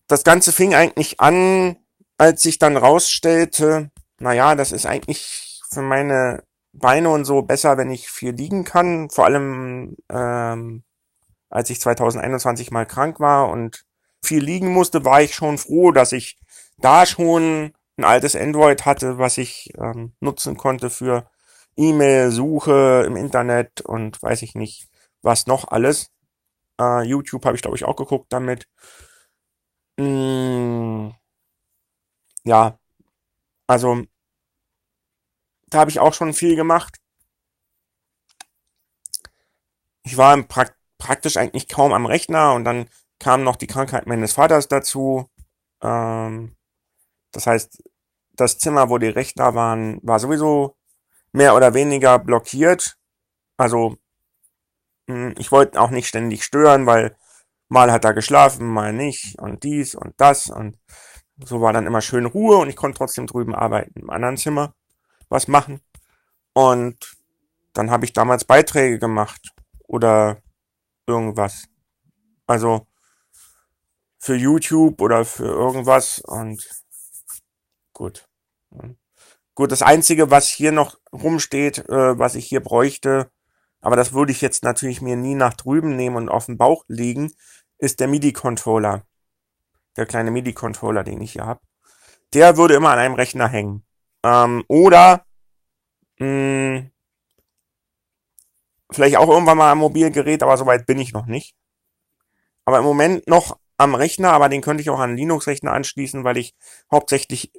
Das 0.07 0.23
Ganze 0.23 0.51
fing 0.51 0.73
eigentlich 0.73 1.19
an, 1.19 1.77
als 2.17 2.41
sich 2.41 2.57
dann 2.57 2.77
rausstellte, 2.77 3.91
naja, 4.19 4.55
das 4.55 4.71
ist 4.71 4.85
eigentlich 4.85 5.61
für 5.69 5.81
meine 5.81 6.43
Beine 6.71 7.09
und 7.09 7.25
so 7.25 7.41
besser, 7.41 7.77
wenn 7.77 7.91
ich 7.91 8.09
viel 8.09 8.31
liegen 8.33 8.63
kann. 8.63 9.09
Vor 9.09 9.25
allem, 9.25 9.95
ähm, 10.09 10.83
als 11.49 11.69
ich 11.69 11.79
2021 11.79 12.71
mal 12.71 12.85
krank 12.85 13.19
war 13.19 13.49
und 13.49 13.85
viel 14.23 14.43
liegen 14.43 14.69
musste, 14.69 15.05
war 15.05 15.21
ich 15.21 15.35
schon 15.35 15.57
froh, 15.57 15.91
dass 15.91 16.11
ich 16.11 16.37
da 16.77 17.05
schon 17.05 17.73
ein 17.97 18.03
altes 18.05 18.35
Android 18.35 18.85
hatte, 18.85 19.17
was 19.17 19.37
ich 19.37 19.71
ähm, 19.77 20.13
nutzen 20.19 20.57
konnte 20.57 20.89
für 20.89 21.29
E-Mail, 21.77 22.31
Suche 22.31 23.03
im 23.07 23.15
Internet 23.15 23.81
und 23.81 24.21
weiß 24.21 24.41
ich 24.43 24.55
nicht, 24.55 24.89
was 25.21 25.47
noch 25.47 25.67
alles. 25.69 26.11
Äh, 26.79 27.03
YouTube 27.03 27.45
habe 27.45 27.55
ich, 27.55 27.61
glaube 27.61 27.77
ich, 27.77 27.85
auch 27.85 27.95
geguckt 27.95 28.27
damit. 28.33 28.67
Mm, 29.97 31.11
ja, 32.45 32.77
also 33.67 34.03
da 35.67 35.79
habe 35.79 35.91
ich 35.91 35.99
auch 35.99 36.13
schon 36.13 36.33
viel 36.33 36.55
gemacht. 36.55 36.97
Ich 40.03 40.17
war 40.17 40.41
pra 40.43 40.65
praktisch 40.97 41.35
eigentlich 41.37 41.67
kaum 41.67 41.91
am 41.93 42.05
Rechner 42.05 42.53
und 42.53 42.63
dann 42.63 42.87
kam 43.19 43.43
noch 43.43 43.57
die 43.57 43.67
Krankheit 43.67 44.07
meines 44.07 44.33
Vaters 44.33 44.67
dazu. 44.69 45.29
Ähm, 45.81 46.55
das 47.33 47.47
heißt, 47.47 47.83
das 48.35 48.57
Zimmer, 48.57 48.89
wo 48.89 48.97
die 48.97 49.07
Rechner 49.07 49.53
waren, 49.55 49.99
war 50.01 50.19
sowieso 50.19 50.75
mehr 51.33 51.55
oder 51.55 51.73
weniger 51.73 52.19
blockiert. 52.19 52.97
Also 53.57 53.97
hm, 55.07 55.35
ich 55.37 55.51
wollte 55.51 55.79
auch 55.81 55.89
nicht 55.89 56.07
ständig 56.07 56.43
stören, 56.43 56.85
weil 56.85 57.15
mal 57.69 57.91
hat 57.91 58.05
er 58.05 58.13
geschlafen, 58.13 58.67
mal 58.67 58.93
nicht 58.93 59.39
und 59.39 59.63
dies 59.63 59.95
und 59.95 60.13
das 60.17 60.49
und 60.49 60.77
so 61.43 61.61
war 61.61 61.73
dann 61.73 61.87
immer 61.87 62.01
schön 62.01 62.25
Ruhe 62.25 62.57
und 62.57 62.69
ich 62.69 62.75
konnte 62.75 62.97
trotzdem 62.97 63.27
drüben 63.27 63.55
arbeiten 63.55 63.99
im 63.99 64.09
anderen 64.09 64.37
Zimmer 64.37 64.75
was 65.29 65.47
machen. 65.47 65.81
Und 66.53 67.17
dann 67.73 67.89
habe 67.91 68.05
ich 68.05 68.13
damals 68.13 68.45
Beiträge 68.45 68.99
gemacht 68.99 69.53
oder 69.87 70.37
irgendwas. 71.07 71.65
Also 72.45 72.87
für 74.19 74.35
YouTube 74.35 75.01
oder 75.01 75.25
für 75.25 75.45
irgendwas 75.45 76.19
und 76.19 76.82
gut. 77.93 78.27
Gut, 79.55 79.71
das 79.71 79.81
Einzige, 79.83 80.31
was 80.31 80.47
hier 80.47 80.71
noch 80.71 80.99
rumsteht, 81.11 81.89
äh, 81.89 82.17
was 82.17 82.35
ich 82.35 82.47
hier 82.47 82.61
bräuchte, 82.61 83.31
aber 83.81 83.95
das 83.95 84.13
würde 84.13 84.31
ich 84.31 84.41
jetzt 84.41 84.63
natürlich 84.63 85.01
mir 85.01 85.15
nie 85.15 85.35
nach 85.35 85.53
drüben 85.53 85.95
nehmen 85.95 86.15
und 86.15 86.29
auf 86.29 86.47
den 86.47 86.57
Bauch 86.57 86.85
legen, 86.87 87.31
ist 87.77 87.99
der 87.99 88.07
MIDI-Controller. 88.07 89.05
Der 89.97 90.05
kleine 90.05 90.31
MIDI-Controller, 90.31 91.03
den 91.03 91.21
ich 91.21 91.33
hier 91.33 91.45
habe. 91.45 91.59
Der 92.33 92.57
würde 92.57 92.75
immer 92.75 92.89
an 92.89 92.99
einem 92.99 93.15
Rechner 93.15 93.47
hängen. 93.47 93.85
Ähm, 94.23 94.63
oder 94.67 95.25
mh, 96.19 96.25
hm, 96.25 96.91
vielleicht 98.89 99.17
auch 99.17 99.29
irgendwann 99.29 99.57
mal 99.57 99.71
am 99.71 99.79
Mobilgerät, 99.79 100.43
aber 100.43 100.57
soweit 100.57 100.85
bin 100.85 100.99
ich 100.99 101.13
noch 101.13 101.25
nicht. 101.25 101.55
Aber 102.65 102.79
im 102.79 102.85
Moment 102.85 103.27
noch 103.27 103.59
am 103.77 103.95
Rechner, 103.95 104.31
aber 104.31 104.49
den 104.49 104.61
könnte 104.61 104.81
ich 104.81 104.89
auch 104.89 104.99
an 104.99 105.17
Linux-Rechner 105.17 105.73
anschließen, 105.73 106.23
weil 106.23 106.37
ich 106.37 106.55
hauptsächlich 106.91 107.51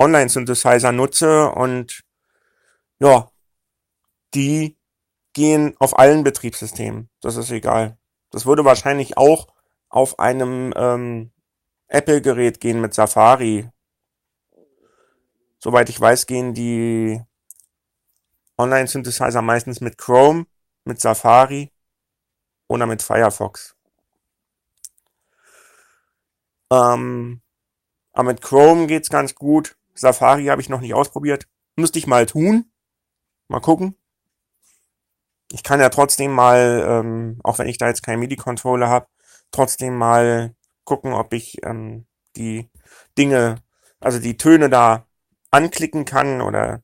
Online-Synthesizer 0.00 0.92
nutze 0.92 1.50
und 1.50 2.02
ja, 2.98 3.30
die 4.34 4.78
gehen 5.32 5.76
auf 5.78 5.98
allen 5.98 6.24
Betriebssystemen. 6.24 7.10
Das 7.20 7.36
ist 7.36 7.50
egal. 7.50 7.98
Das 8.30 8.46
würde 8.46 8.64
wahrscheinlich 8.64 9.16
auch 9.16 9.48
auf 9.88 10.18
einem 10.18 10.72
ähm, 10.76 11.32
Apple-Gerät 11.88 12.60
gehen 12.60 12.80
mit 12.80 12.94
Safari. 12.94 13.68
Soweit 15.58 15.88
ich 15.88 16.00
weiß, 16.00 16.26
gehen 16.26 16.54
die 16.54 17.20
Online-Synthesizer 18.56 19.42
meistens 19.42 19.80
mit 19.80 19.98
Chrome, 19.98 20.46
mit 20.84 21.00
Safari 21.00 21.72
oder 22.68 22.86
mit 22.86 23.02
Firefox. 23.02 23.76
Ähm, 26.72 27.42
aber 28.12 28.28
mit 28.28 28.42
Chrome 28.42 28.86
geht's 28.86 29.10
ganz 29.10 29.34
gut. 29.34 29.76
Safari 29.94 30.46
habe 30.46 30.60
ich 30.60 30.68
noch 30.68 30.80
nicht 30.80 30.94
ausprobiert. 30.94 31.46
Müsste 31.76 31.98
ich 31.98 32.06
mal 32.06 32.26
tun. 32.26 32.70
Mal 33.48 33.60
gucken. 33.60 33.96
Ich 35.52 35.62
kann 35.62 35.80
ja 35.80 35.88
trotzdem 35.88 36.32
mal, 36.32 36.84
ähm, 36.86 37.40
auch 37.42 37.58
wenn 37.58 37.68
ich 37.68 37.78
da 37.78 37.88
jetzt 37.88 38.02
keinen 38.02 38.20
MIDI-Controller 38.20 38.88
habe, 38.88 39.06
trotzdem 39.50 39.96
mal 39.96 40.54
gucken, 40.84 41.12
ob 41.12 41.32
ich 41.32 41.58
ähm, 41.64 42.06
die 42.36 42.70
Dinge, 43.18 43.56
also 43.98 44.20
die 44.20 44.36
Töne 44.36 44.70
da 44.70 45.06
anklicken 45.50 46.04
kann 46.04 46.40
oder 46.40 46.82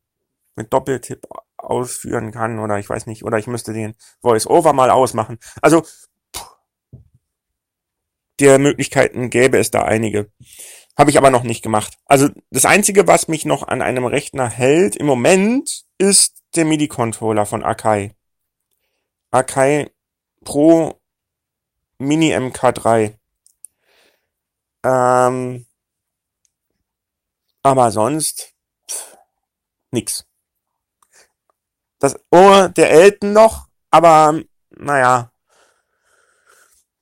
mit 0.56 0.72
Doppeltipp 0.72 1.26
ausführen 1.56 2.32
kann 2.32 2.58
oder 2.58 2.78
ich 2.78 2.88
weiß 2.88 3.06
nicht, 3.06 3.24
oder 3.24 3.38
ich 3.38 3.46
müsste 3.46 3.72
den 3.72 3.94
Voice-Over 4.22 4.72
mal 4.72 4.90
ausmachen. 4.90 5.38
Also 5.62 5.84
der 8.40 8.58
Möglichkeiten 8.58 9.30
gäbe 9.30 9.58
es 9.58 9.70
da 9.70 9.82
einige. 9.84 10.30
Habe 10.96 11.10
ich 11.10 11.18
aber 11.18 11.30
noch 11.30 11.42
nicht 11.42 11.62
gemacht. 11.62 11.98
Also 12.06 12.28
das 12.50 12.64
Einzige, 12.64 13.06
was 13.06 13.28
mich 13.28 13.44
noch 13.44 13.68
an 13.68 13.82
einem 13.82 14.06
Rechner 14.06 14.48
hält 14.48 14.96
im 14.96 15.06
Moment, 15.06 15.84
ist 15.98 16.42
der 16.54 16.64
MIDI-Controller 16.64 17.44
von 17.44 17.62
Akai. 17.62 18.14
Akai 19.30 19.90
Pro 20.44 20.98
Mini 21.98 22.34
MK3. 22.34 23.18
Ähm, 24.84 25.66
aber 27.62 27.90
sonst 27.90 28.54
pff, 28.88 29.18
nix. 29.90 30.26
Das 31.98 32.16
Ohr 32.30 32.68
der 32.68 32.90
Elten 32.90 33.32
noch, 33.32 33.68
aber 33.90 34.40
naja, 34.70 35.32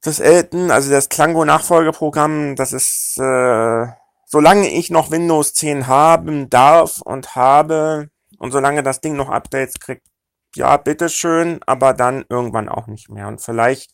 das 0.05 0.21
Elton, 0.21 0.71
also 0.71 0.91
das 0.91 1.09
Klango-Nachfolgeprogramm, 1.09 2.57
das 2.57 2.75
ist, 2.75 3.17
äh, 3.19 3.87
solange 4.27 4.69
ich 4.69 4.91
noch 4.91 5.11
Windows 5.11 5.55
10 5.55 5.87
haben 5.87 6.51
darf 6.51 7.01
und 7.01 7.35
habe 7.35 8.11
und 8.39 8.53
solange 8.53 8.83
das 8.83 9.01
Ding 9.01 9.17
noch 9.17 9.31
Updates 9.31 9.81
kriegt, 9.81 10.07
ja, 10.55 10.77
bitteschön, 10.77 11.61
aber 11.67 11.95
dann 11.95 12.27
irgendwann 12.29 12.69
auch 12.69 12.87
nicht 12.87 13.09
mehr. 13.09 13.29
Und 13.29 13.41
vielleicht 13.41 13.93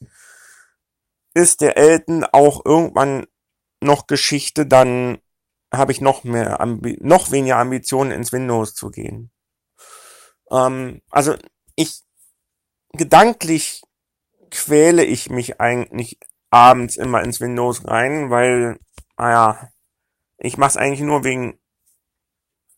ist 1.32 1.60
der 1.60 1.76
Elton 1.76 2.24
auch 2.24 2.64
irgendwann 2.64 3.26
noch 3.80 4.08
Geschichte, 4.08 4.66
dann 4.66 5.18
habe 5.72 5.92
ich 5.92 6.00
noch 6.00 6.24
mehr, 6.24 6.58
noch 6.98 7.30
weniger 7.30 7.58
Ambitionen 7.58 8.10
ins 8.10 8.32
Windows 8.32 8.74
zu 8.74 8.90
gehen. 8.90 9.30
Ähm, 10.50 11.02
also 11.08 11.36
ich 11.76 12.02
gedanklich 12.92 13.82
quäle 14.50 15.04
ich 15.04 15.30
mich 15.30 15.60
eigentlich 15.60 16.18
abends 16.50 16.96
immer 16.96 17.22
ins 17.22 17.40
Windows 17.40 17.86
rein, 17.86 18.30
weil, 18.30 18.78
naja, 19.16 19.70
Ich 20.42 20.56
mache 20.56 20.70
es 20.70 20.76
eigentlich 20.78 21.00
nur 21.02 21.22
wegen, 21.24 21.58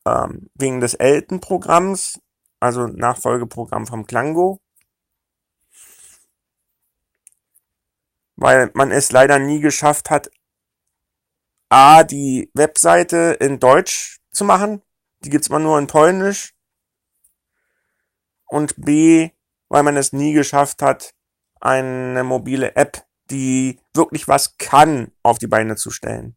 ähm, 0.05 0.51
wegen 0.55 0.81
des 0.81 0.95
Elton-Programms, 0.95 2.21
also 2.61 2.87
Nachfolgeprogramm 2.89 3.87
vom 3.87 4.07
Klango. 4.07 4.61
Weil 8.37 8.71
man 8.75 8.91
es 8.91 9.13
leider 9.13 9.39
nie 9.39 9.61
geschafft 9.61 10.11
hat, 10.11 10.31
A, 11.69 12.05
die 12.05 12.51
Webseite 12.55 13.37
in 13.41 13.61
Deutsch 13.61 14.19
zu 14.33 14.45
machen. 14.45 14.83
Die 15.25 15.31
gibt's 15.31 15.49
immer 15.49 15.59
nur 15.61 15.79
in 15.79 15.87
Polnisch. 15.87 16.55
Und 18.47 18.75
B, 18.77 19.31
weil 19.69 19.83
man 19.83 19.97
es 19.97 20.13
nie 20.13 20.33
geschafft 20.35 20.83
hat, 20.83 21.15
eine 21.63 22.25
mobile 22.25 22.77
App, 22.77 23.07
die 23.31 23.81
wirklich 23.95 24.29
was 24.29 24.59
kann, 24.59 25.13
auf 25.23 25.39
die 25.39 25.47
Beine 25.47 25.77
zu 25.77 25.91
stellen. 25.91 26.37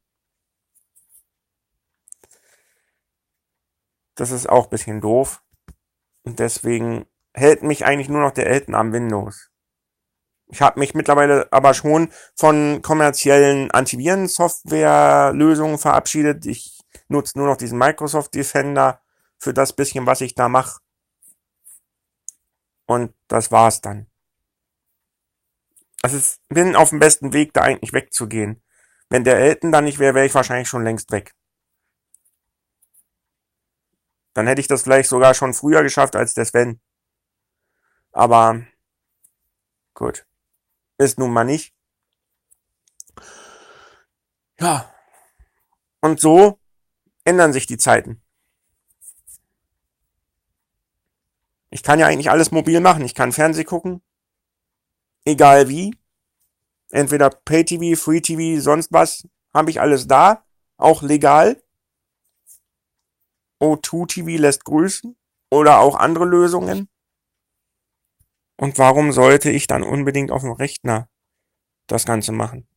Das 4.14 4.32
ist 4.32 4.48
auch 4.48 4.68
bisschen 4.68 5.02
doof. 5.02 5.44
Und 6.24 6.40
deswegen 6.40 7.06
hält 7.34 7.64
mich 7.64 7.86
eigentlich 7.86 8.08
nur 8.08 8.22
noch 8.22 8.32
der 8.32 8.48
Elten 8.48 8.76
am 8.76 8.94
Windows. 8.94 9.52
Ich 10.48 10.62
habe 10.62 10.80
mich 10.80 10.94
mittlerweile 10.94 11.52
aber 11.52 11.74
schon 11.74 12.10
von 12.36 12.82
kommerziellen 12.82 13.72
Antiviren-Software-Lösungen 13.72 15.80
verabschiedet. 15.80 16.46
Ich 16.46 16.80
nutze 17.08 17.38
nur 17.38 17.48
noch 17.48 17.58
diesen 17.58 17.80
Microsoft 17.80 18.36
Defender 18.36 19.02
für 19.38 19.54
das 19.54 19.74
bisschen, 19.74 20.06
was 20.06 20.22
ich 20.22 20.36
da 20.36 20.48
mache. 20.48 20.80
Und 22.86 23.14
das 23.28 23.52
war's 23.52 23.82
dann. 23.82 24.08
Also 26.06 26.20
ich 26.20 26.38
bin 26.50 26.76
auf 26.76 26.92
dem 26.92 27.00
besten 27.00 27.34
Weg, 27.34 27.52
da 27.54 27.62
eigentlich 27.62 27.92
wegzugehen. 27.92 28.62
Wenn 29.10 29.24
der 29.24 29.40
Elton 29.40 29.72
da 29.72 29.82
nicht 29.82 29.98
wäre, 29.98 30.14
wäre 30.14 30.28
ich 30.28 30.36
wahrscheinlich 30.36 30.68
schon 30.68 30.84
längst 30.84 31.12
weg. 31.12 31.34
Dann 34.36 34.46
hätte 34.46 34.62
ich 34.62 34.68
das 34.68 34.84
vielleicht 34.84 35.10
sogar 35.10 35.34
schon 35.34 35.56
früher 35.56 35.82
geschafft 35.82 36.16
als 36.16 36.36
der 36.36 36.46
Sven. 36.46 36.80
Aber 38.12 38.68
gut. 39.96 40.28
Ist 41.00 41.18
nun 41.18 41.34
mal 41.34 41.44
nicht. 41.44 41.74
Ja. 44.60 44.94
Und 46.02 46.20
so 46.20 46.60
ändern 47.24 47.52
sich 47.52 47.66
die 47.66 47.80
Zeiten. 47.80 48.22
Ich 51.72 51.82
kann 51.82 51.98
ja 51.98 52.06
eigentlich 52.06 52.30
alles 52.30 52.52
mobil 52.52 52.80
machen. 52.80 53.04
Ich 53.04 53.16
kann 53.16 53.32
Fernseh 53.32 53.64
gucken. 53.64 54.05
Egal 55.26 55.70
wie. 55.70 55.96
Entweder 56.92 57.30
Pay-TV, 57.30 58.00
Free-TV, 58.00 58.62
sonst 58.62 58.94
was. 58.94 59.28
Habe 59.54 59.72
ich 59.72 59.82
alles 59.82 60.08
da. 60.08 60.46
Auch 60.78 61.02
legal. 61.02 61.62
O2 63.60 64.08
TV 64.08 64.42
lässt 64.42 64.66
grüßen. 64.66 65.18
Oder 65.50 65.80
auch 65.80 65.96
andere 65.96 66.26
Lösungen. 66.26 66.90
Und 68.58 68.78
warum 68.78 69.12
sollte 69.12 69.50
ich 69.50 69.68
dann 69.68 69.84
unbedingt 69.84 70.32
auf 70.32 70.42
dem 70.42 70.52
Rechner 70.52 71.10
das 71.88 72.06
Ganze 72.06 72.32
machen? 72.32 72.68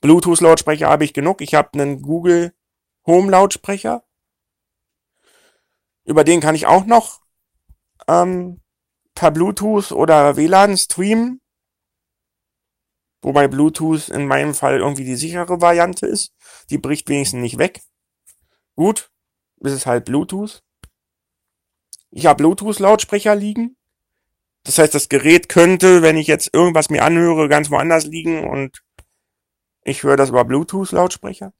Bluetooth-Lautsprecher 0.00 0.88
habe 0.88 1.04
ich 1.04 1.12
genug. 1.12 1.40
Ich 1.40 1.54
habe 1.54 1.70
einen 1.74 2.02
Google 2.02 2.54
Home-Lautsprecher. 3.06 4.04
Über 6.04 6.24
den 6.24 6.40
kann 6.40 6.54
ich 6.54 6.66
auch 6.66 6.84
noch 6.84 7.20
ähm, 8.08 8.60
per 9.14 9.30
Bluetooth 9.30 9.92
oder 9.92 10.36
WLAN 10.36 10.76
streamen. 10.76 11.40
Wobei 13.22 13.48
Bluetooth 13.48 14.08
in 14.08 14.26
meinem 14.26 14.54
Fall 14.54 14.78
irgendwie 14.78 15.04
die 15.04 15.16
sichere 15.16 15.60
Variante 15.60 16.06
ist. 16.06 16.32
Die 16.70 16.78
bricht 16.78 17.08
wenigstens 17.08 17.40
nicht 17.40 17.58
weg. 17.58 17.82
Gut, 18.76 19.10
ist 19.60 19.72
es 19.72 19.86
halt 19.86 20.06
Bluetooth. 20.06 20.62
Ich 22.10 22.26
habe 22.26 22.38
Bluetooth-Lautsprecher 22.38 23.34
liegen. 23.34 23.76
Das 24.64 24.78
heißt, 24.78 24.94
das 24.94 25.08
Gerät 25.08 25.48
könnte, 25.48 26.02
wenn 26.02 26.16
ich 26.16 26.26
jetzt 26.26 26.52
irgendwas 26.52 26.90
mir 26.90 27.04
anhöre, 27.04 27.48
ganz 27.48 27.70
woanders 27.70 28.04
liegen 28.04 28.48
und 28.48 28.82
ich 29.82 30.02
höre 30.02 30.16
das 30.16 30.30
über 30.30 30.44
Bluetooth-Lautsprecher. 30.44 31.52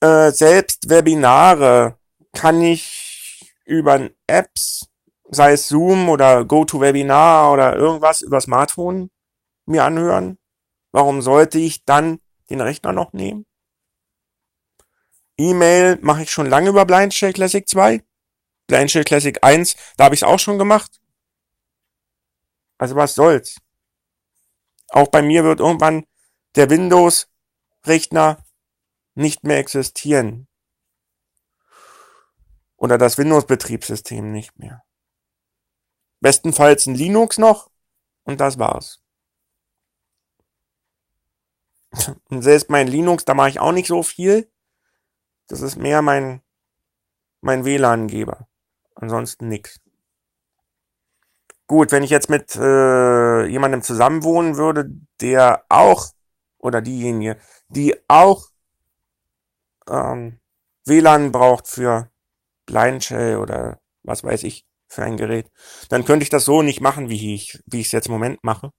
Äh, 0.00 0.32
selbst 0.32 0.88
Webinare 0.88 1.98
kann 2.32 2.60
ich 2.60 3.54
über 3.64 4.10
Apps, 4.26 4.88
sei 5.30 5.52
es 5.52 5.68
Zoom 5.68 6.08
oder 6.08 6.44
GoToWebinar 6.44 7.52
oder 7.52 7.76
irgendwas 7.76 8.20
über 8.20 8.40
Smartphone 8.40 9.10
mir 9.66 9.84
anhören. 9.84 10.38
Warum 10.92 11.22
sollte 11.22 11.58
ich 11.58 11.84
dann 11.84 12.20
den 12.50 12.60
Rechner 12.60 12.92
noch 12.92 13.12
nehmen? 13.12 13.46
E-Mail 15.36 15.98
mache 16.00 16.22
ich 16.22 16.30
schon 16.30 16.46
lange 16.46 16.68
über 16.68 16.84
Blindshell 16.84 17.32
Classic 17.32 17.68
2. 17.68 18.02
Blindshell 18.66 19.04
Classic 19.04 19.36
1, 19.42 19.76
da 19.96 20.04
habe 20.04 20.14
ich 20.14 20.22
es 20.22 20.28
auch 20.28 20.38
schon 20.38 20.58
gemacht. 20.58 21.00
Also 22.78 22.96
was 22.96 23.14
soll's. 23.14 23.56
Auch 24.88 25.08
bei 25.08 25.22
mir 25.22 25.44
wird 25.44 25.60
irgendwann 25.60 26.06
der 26.54 26.70
Windows-Rechner 26.70 28.44
nicht 29.14 29.44
mehr 29.44 29.58
existieren. 29.58 30.46
Oder 32.76 32.98
das 32.98 33.18
Windows-Betriebssystem 33.18 34.30
nicht 34.30 34.58
mehr. 34.58 34.84
Bestenfalls 36.24 36.86
ein 36.86 36.94
Linux 36.94 37.36
noch 37.36 37.70
und 38.22 38.40
das 38.40 38.58
war's. 38.58 39.02
Und 42.30 42.40
selbst 42.40 42.70
mein 42.70 42.88
Linux, 42.88 43.26
da 43.26 43.34
mache 43.34 43.50
ich 43.50 43.60
auch 43.60 43.72
nicht 43.72 43.88
so 43.88 44.02
viel. 44.02 44.50
Das 45.48 45.60
ist 45.60 45.76
mehr 45.76 46.00
mein, 46.00 46.40
mein 47.42 47.66
WLAN-Geber. 47.66 48.48
Ansonsten 48.94 49.48
nix. 49.48 49.82
Gut, 51.66 51.92
wenn 51.92 52.02
ich 52.02 52.10
jetzt 52.10 52.30
mit 52.30 52.56
äh, 52.56 53.44
jemandem 53.44 53.82
zusammenwohnen 53.82 54.56
würde, 54.56 54.90
der 55.20 55.66
auch, 55.68 56.06
oder 56.56 56.80
diejenige, 56.80 57.36
die 57.68 57.96
auch 58.08 58.48
ähm, 59.86 60.40
WLAN 60.86 61.32
braucht 61.32 61.68
für 61.68 62.10
Blindshell 62.64 63.36
oder 63.36 63.78
was 64.02 64.24
weiß 64.24 64.44
ich 64.44 64.64
für 64.94 65.04
ein 65.04 65.16
Gerät, 65.16 65.50
dann 65.88 66.04
könnte 66.04 66.24
ich 66.24 66.30
das 66.30 66.44
so 66.44 66.62
nicht 66.62 66.80
machen, 66.80 67.08
wie 67.08 67.34
ich 67.34 67.62
wie 67.66 67.80
ich 67.80 67.86
es 67.86 67.92
jetzt 67.92 68.06
im 68.06 68.12
Moment 68.12 68.42
mache. 68.42 68.70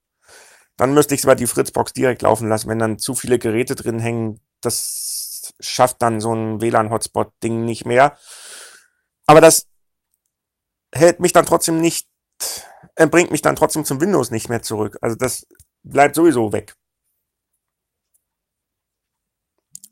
Dann 0.78 0.94
müsste 0.94 1.16
ich 1.16 1.22
zwar 1.22 1.36
die 1.36 1.48
Fritzbox 1.48 1.94
direkt 1.94 2.22
laufen 2.22 2.50
lassen, 2.50 2.70
wenn 2.70 2.80
dann 2.80 3.00
zu 3.00 3.16
viele 3.16 3.40
Geräte 3.40 3.76
drin 3.76 4.00
hängen. 4.00 4.42
Das 4.62 5.54
schafft 5.60 6.02
dann 6.02 6.20
so 6.20 6.34
ein 6.34 6.60
WLAN-Hotspot-Ding 6.62 7.64
nicht 7.64 7.86
mehr. 7.86 8.18
Aber 9.26 9.42
das 9.42 9.68
hält 10.94 11.20
mich 11.20 11.34
dann 11.34 11.46
trotzdem 11.46 11.80
nicht, 11.80 12.08
äh, 12.96 13.08
bringt 13.08 13.32
mich 13.32 13.42
dann 13.42 13.56
trotzdem 13.56 13.86
zum 13.86 14.02
Windows 14.02 14.32
nicht 14.32 14.50
mehr 14.50 14.62
zurück. 14.62 14.98
Also 15.02 15.16
das 15.16 15.48
bleibt 15.84 16.16
sowieso 16.16 16.52
weg. 16.52 16.76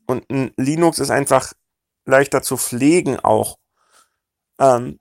Und 0.06 0.28
ein 0.30 0.52
Linux 0.56 0.98
ist 0.98 1.10
einfach 1.10 1.52
leichter 2.04 2.42
zu 2.42 2.56
pflegen 2.56 3.18
auch. 3.18 3.58
Ähm, 4.58 5.00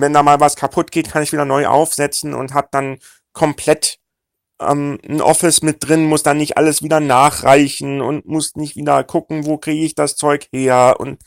wenn 0.00 0.12
da 0.12 0.22
mal 0.22 0.40
was 0.40 0.56
kaputt 0.56 0.90
geht, 0.90 1.10
kann 1.10 1.22
ich 1.22 1.32
wieder 1.32 1.44
neu 1.44 1.66
aufsetzen 1.66 2.34
und 2.34 2.54
habe 2.54 2.68
dann 2.70 2.98
komplett 3.32 3.98
ähm, 4.60 4.98
ein 5.08 5.20
Office 5.20 5.62
mit 5.62 5.86
drin, 5.86 6.04
muss 6.04 6.22
dann 6.22 6.38
nicht 6.38 6.56
alles 6.56 6.82
wieder 6.82 7.00
nachreichen 7.00 8.00
und 8.00 8.26
muss 8.26 8.56
nicht 8.56 8.76
wieder 8.76 9.04
gucken, 9.04 9.46
wo 9.46 9.58
kriege 9.58 9.84
ich 9.84 9.94
das 9.94 10.16
Zeug 10.16 10.48
her. 10.52 10.96
Und 10.98 11.22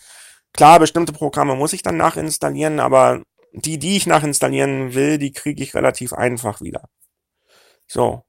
klar, 0.54 0.80
bestimmte 0.80 1.14
Programme 1.14 1.56
muss 1.56 1.74
ich 1.74 1.84
dann 1.84 1.98
nachinstallieren, 1.98 2.80
aber 2.80 3.22
die, 3.54 3.80
die 3.80 3.98
ich 3.98 4.08
nachinstallieren 4.08 4.94
will, 4.94 5.18
die 5.18 5.32
kriege 5.32 5.64
ich 5.64 5.76
relativ 5.76 6.14
einfach 6.14 6.62
wieder. 6.62 6.90
So. 7.88 8.24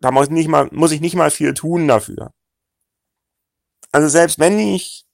Da 0.00 0.10
muss, 0.10 0.28
nicht 0.28 0.48
mal, 0.48 0.68
muss 0.72 0.92
ich 0.92 1.00
nicht 1.00 1.16
mal 1.16 1.30
viel 1.30 1.54
tun 1.54 1.88
dafür. 1.88 2.32
Also 3.92 4.08
selbst 4.08 4.38
wenn 4.38 4.58
ich, 4.58 5.06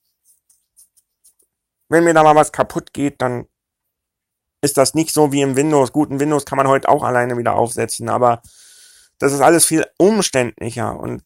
wenn 1.88 2.05
mir 2.05 2.14
da 2.14 2.25
mal 2.25 2.35
was 2.35 2.51
kaputt 2.51 2.92
geht, 2.92 3.23
dann 3.23 3.47
ist 4.62 4.79
das 4.79 4.94
nicht 4.94 5.12
so 5.12 5.33
wie 5.33 5.42
im 5.42 5.57
Windows. 5.57 5.92
Guten 5.92 6.20
Windows 6.20 6.46
kann 6.46 6.57
man 6.57 6.68
heute 6.68 6.88
auch 6.88 7.03
alleine 7.03 7.37
wieder 7.37 7.55
aufsetzen, 7.55 8.09
aber 8.09 8.42
das 9.18 9.33
ist 9.33 9.40
alles 9.40 9.64
viel 9.66 9.87
umständlicher 9.98 10.98
und 10.98 11.22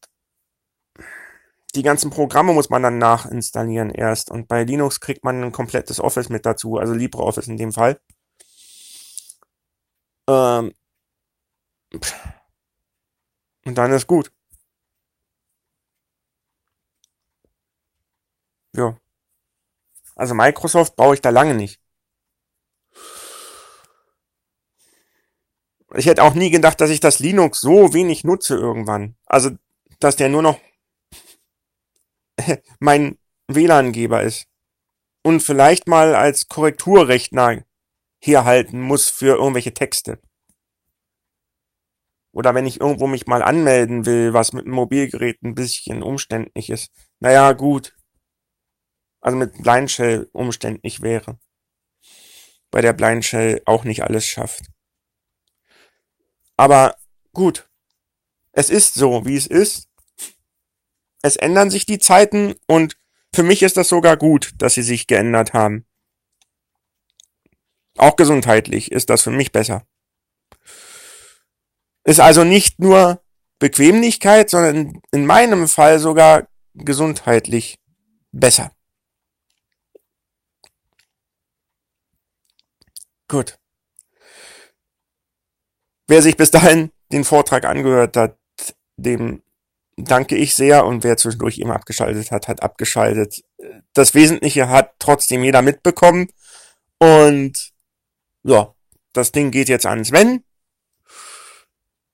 die 1.75 1.83
ganzen 1.83 2.11
Programme 2.11 2.53
muss 2.55 2.71
man 2.71 2.83
dann 2.83 2.99
nachinstallieren 2.99 3.91
erst. 3.91 4.31
Und 4.31 4.49
bei 4.49 4.65
Linux 4.65 5.01
kriegt 5.01 5.25
man 5.25 5.43
ein 5.45 5.53
komplettes 5.53 6.01
Office 6.01 6.31
mit 6.31 6.47
dazu, 6.47 6.79
also 6.79 6.95
LibreOffice 6.95 7.49
in 7.49 7.59
dem 7.59 7.73
Fall. 7.73 8.01
Ähm 10.29 10.73
und 13.65 13.75
dann 13.77 13.93
ist 13.93 14.07
gut. 14.07 14.33
Ja. 18.75 18.97
Also 20.15 20.35
Microsoft 20.35 20.97
brauche 20.97 21.15
ich 21.15 21.21
da 21.21 21.31
lange 21.31 21.55
nicht. 21.55 21.81
Ich 25.97 26.07
hätte 26.07 26.23
auch 26.23 26.35
nie 26.35 26.51
gedacht, 26.51 26.81
dass 26.81 26.91
ich 26.91 27.01
das 27.01 27.19
Linux 27.19 27.61
so 27.61 27.95
wenig 27.95 28.25
nutze 28.25 28.55
irgendwann. 28.55 29.17
Also 29.27 29.51
dass 30.01 30.17
der 30.17 30.29
nur 30.29 30.43
noch 30.43 30.61
mein 32.81 33.19
WLAN-Geber 33.49 34.23
ist 34.23 34.47
und 35.25 35.41
vielleicht 35.41 35.87
mal 35.89 36.15
als 36.15 36.49
Korrekturrechner 36.49 37.65
herhalten 38.21 38.81
muss 38.81 39.09
für 39.09 39.37
irgendwelche 39.37 39.75
Texte. 39.75 40.21
Oder 42.33 42.55
wenn 42.55 42.67
ich 42.67 42.81
irgendwo 42.81 43.07
mich 43.07 43.27
mal 43.27 43.43
anmelden 43.43 44.05
will, 44.05 44.35
was 44.35 44.53
mit 44.53 44.67
dem 44.67 44.73
Mobilgerät 44.73 45.43
ein 45.43 45.55
bisschen 45.55 46.03
umständlich 46.03 46.69
ist. 46.69 46.93
Naja, 47.19 47.53
gut. 47.53 47.97
Also 49.23 49.39
mit 49.39 49.63
Blind 49.63 49.91
Shell 49.91 50.29
umständlich 50.33 51.01
wäre. 51.01 51.39
Bei 52.71 52.83
der 52.83 52.93
Blind 52.93 53.25
Shell 53.25 53.63
auch 53.65 53.85
nicht 53.85 54.03
alles 54.03 54.27
schafft. 54.27 54.65
Aber 56.57 56.97
gut. 57.33 57.69
Es 58.53 58.71
ist 58.71 58.95
so, 58.95 59.27
wie 59.27 59.37
es 59.37 59.47
ist. 59.47 59.89
Es 61.23 61.37
ändern 61.37 61.71
sich 61.71 61.87
die 61.87 61.99
Zeiten 61.99 62.55
und 62.67 62.97
für 63.35 63.43
mich 63.43 63.63
ist 63.63 63.77
das 63.77 63.89
sogar 63.89 64.17
gut, 64.17 64.53
dass 64.59 64.75
sie 64.75 64.83
sich 64.83 65.07
geändert 65.07 65.53
haben. 65.53 65.85
Auch 67.99 68.17
gesundheitlich 68.17 68.93
ist 68.93 69.11
das 69.11 69.23
für 69.23 69.31
mich 69.31 69.53
besser. 69.53 69.87
Ist 72.05 72.21
also 72.21 72.45
nicht 72.45 72.79
nur 72.79 73.23
Bequemlichkeit, 73.59 74.51
sondern 74.51 75.01
in 75.13 75.27
meinem 75.27 75.67
Fall 75.67 75.99
sogar 75.99 76.49
gesundheitlich 76.75 77.79
besser. 78.33 78.71
Gut. 83.29 83.59
Wer 86.07 86.23
sich 86.23 86.37
bis 86.37 86.51
dahin 86.51 86.93
den 87.13 87.25
Vortrag 87.25 87.65
angehört 87.65 88.17
hat, 88.17 88.37
dem 88.97 89.43
danke 89.97 90.37
ich 90.37 90.55
sehr 90.55 90.85
und 90.85 91.05
wer 91.05 91.17
zwischendurch 91.17 91.59
immer 91.59 91.75
abgeschaltet 91.75 92.31
hat, 92.31 92.49
hat 92.49 92.63
abgeschaltet. 92.63 93.45
Das 93.93 94.15
Wesentliche 94.15 94.69
hat 94.69 94.95
trotzdem 94.99 95.43
jeder 95.43 95.63
mitbekommen 95.63 96.29
und 96.99 97.73
ja, 98.43 98.75
das 99.13 99.33
Ding 99.33 99.51
geht 99.51 99.69
jetzt 99.69 99.87
an 99.87 100.05
Sven 100.05 100.45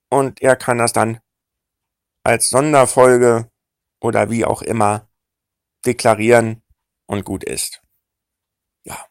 und 0.09 0.41
er 0.41 0.57
kann 0.57 0.79
das 0.79 0.93
dann 0.93 1.21
als 2.23 2.49
Sonderfolge 2.49 3.51
oder 4.01 4.31
wie 4.31 4.45
auch 4.45 4.63
immer 4.63 5.09
deklarieren 5.85 6.63
und 7.07 7.25
gut 7.25 7.45
ist. 7.45 7.83
Ja. 8.85 9.07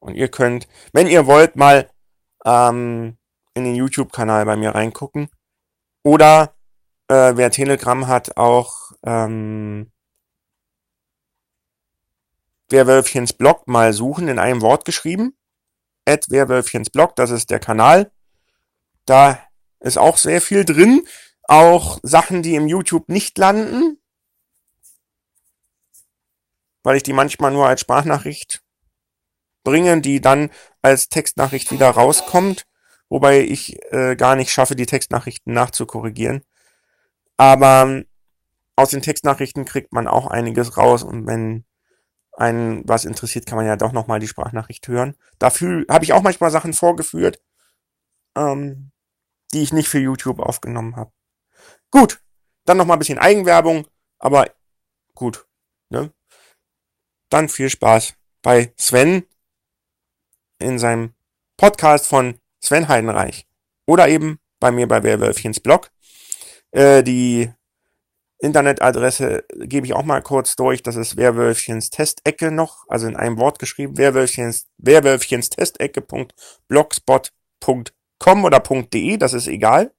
Und 0.00 0.16
ihr 0.16 0.28
könnt, 0.28 0.68
wenn 0.92 1.06
ihr 1.06 1.26
wollt, 1.26 1.56
mal 1.56 1.90
ähm, 2.44 3.16
in 3.54 3.64
den 3.64 3.74
YouTube-Kanal 3.74 4.44
bei 4.44 4.56
mir 4.56 4.74
reingucken. 4.74 5.28
Oder 6.02 6.54
äh, 7.08 7.32
wer 7.36 7.50
Telegram 7.50 8.06
hat, 8.06 8.36
auch 8.36 8.92
ähm, 9.04 9.90
Werwölfchens 12.68 13.32
Blog 13.32 13.66
mal 13.68 13.92
suchen, 13.92 14.28
in 14.28 14.38
einem 14.38 14.60
Wort 14.60 14.84
geschrieben. 14.84 15.36
At 16.06 16.30
Werwölfchens 16.30 16.90
Blog, 16.90 17.16
das 17.16 17.30
ist 17.30 17.50
der 17.50 17.60
Kanal. 17.60 18.10
Da 19.06 19.38
ist 19.80 19.98
auch 19.98 20.16
sehr 20.16 20.40
viel 20.40 20.64
drin. 20.64 21.06
Auch 21.44 21.98
Sachen, 22.02 22.42
die 22.42 22.54
im 22.54 22.66
YouTube 22.66 23.08
nicht 23.08 23.36
landen. 23.38 24.00
Weil 26.82 26.96
ich 26.96 27.02
die 27.02 27.12
manchmal 27.12 27.52
nur 27.52 27.66
als 27.66 27.80
Sprachnachricht 27.80 28.62
bringe, 29.62 30.00
die 30.00 30.20
dann 30.20 30.50
als 30.82 31.08
Textnachricht 31.08 31.70
wieder 31.70 31.90
rauskommt. 31.90 32.66
Wobei 33.08 33.40
ich 33.40 33.78
äh, 33.92 34.16
gar 34.16 34.36
nicht 34.36 34.50
schaffe, 34.50 34.76
die 34.76 34.86
Textnachrichten 34.86 35.52
nachzukorrigieren. 35.52 36.42
Aber 37.36 37.82
ähm, 37.82 38.06
aus 38.76 38.90
den 38.90 39.02
Textnachrichten 39.02 39.64
kriegt 39.64 39.92
man 39.92 40.08
auch 40.08 40.26
einiges 40.26 40.76
raus 40.76 41.02
und 41.02 41.26
wenn 41.26 41.64
einen 42.32 42.82
was 42.88 43.04
interessiert, 43.04 43.46
kann 43.46 43.56
man 43.56 43.66
ja 43.66 43.76
doch 43.76 43.92
nochmal 43.92 44.18
die 44.18 44.26
Sprachnachricht 44.26 44.88
hören. 44.88 45.16
Dafür 45.38 45.84
habe 45.88 46.04
ich 46.04 46.12
auch 46.12 46.22
manchmal 46.22 46.50
Sachen 46.50 46.72
vorgeführt. 46.72 47.40
Ähm, 48.36 48.90
die 49.54 49.62
ich 49.62 49.72
nicht 49.72 49.88
für 49.88 50.00
YouTube 50.00 50.40
aufgenommen 50.40 50.96
habe. 50.96 51.12
Gut, 51.90 52.22
dann 52.64 52.76
noch 52.76 52.86
mal 52.86 52.94
ein 52.94 52.98
bisschen 52.98 53.18
Eigenwerbung, 53.18 53.86
aber 54.18 54.50
gut. 55.14 55.46
Ne? 55.90 56.12
Dann 57.30 57.48
viel 57.48 57.70
Spaß 57.70 58.14
bei 58.42 58.74
Sven 58.76 59.26
in 60.58 60.78
seinem 60.78 61.14
Podcast 61.56 62.06
von 62.06 62.40
Sven 62.64 62.88
Heidenreich 62.88 63.46
oder 63.86 64.08
eben 64.08 64.38
bei 64.60 64.70
mir 64.70 64.88
bei 64.88 65.02
Werwölfchens 65.02 65.60
Blog. 65.60 65.90
Äh, 66.70 67.02
die 67.02 67.50
Internetadresse 68.38 69.44
gebe 69.56 69.86
ich 69.86 69.94
auch 69.94 70.04
mal 70.04 70.22
kurz 70.22 70.56
durch. 70.56 70.82
Das 70.82 70.96
ist 70.96 71.16
Werwölfchens 71.16 71.90
Testecke 71.90 72.50
noch, 72.50 72.84
also 72.88 73.06
in 73.06 73.16
einem 73.16 73.38
Wort 73.38 73.58
geschrieben. 73.58 73.96
Werwölfchens, 73.96 74.66
Werwölfchens 74.78 75.50
Testecke.blogspot.com 75.50 77.94
.com 78.24 78.44
oder 78.44 78.60
.de, 78.60 79.16
das 79.16 79.32
ist 79.32 79.48
egal. 79.48 79.92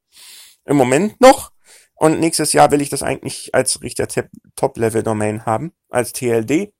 Im 0.66 0.78
Moment 0.78 1.20
noch. 1.22 1.52
Und 1.94 2.20
nächstes 2.20 2.54
Jahr 2.54 2.72
will 2.72 2.82
ich 2.82 2.90
das 2.90 3.04
eigentlich 3.04 3.54
als 3.54 3.82
richter 3.82 4.08
Top-Level-Domain 4.56 5.46
haben, 5.46 5.74
als 5.90 6.12
TLD. 6.12 6.74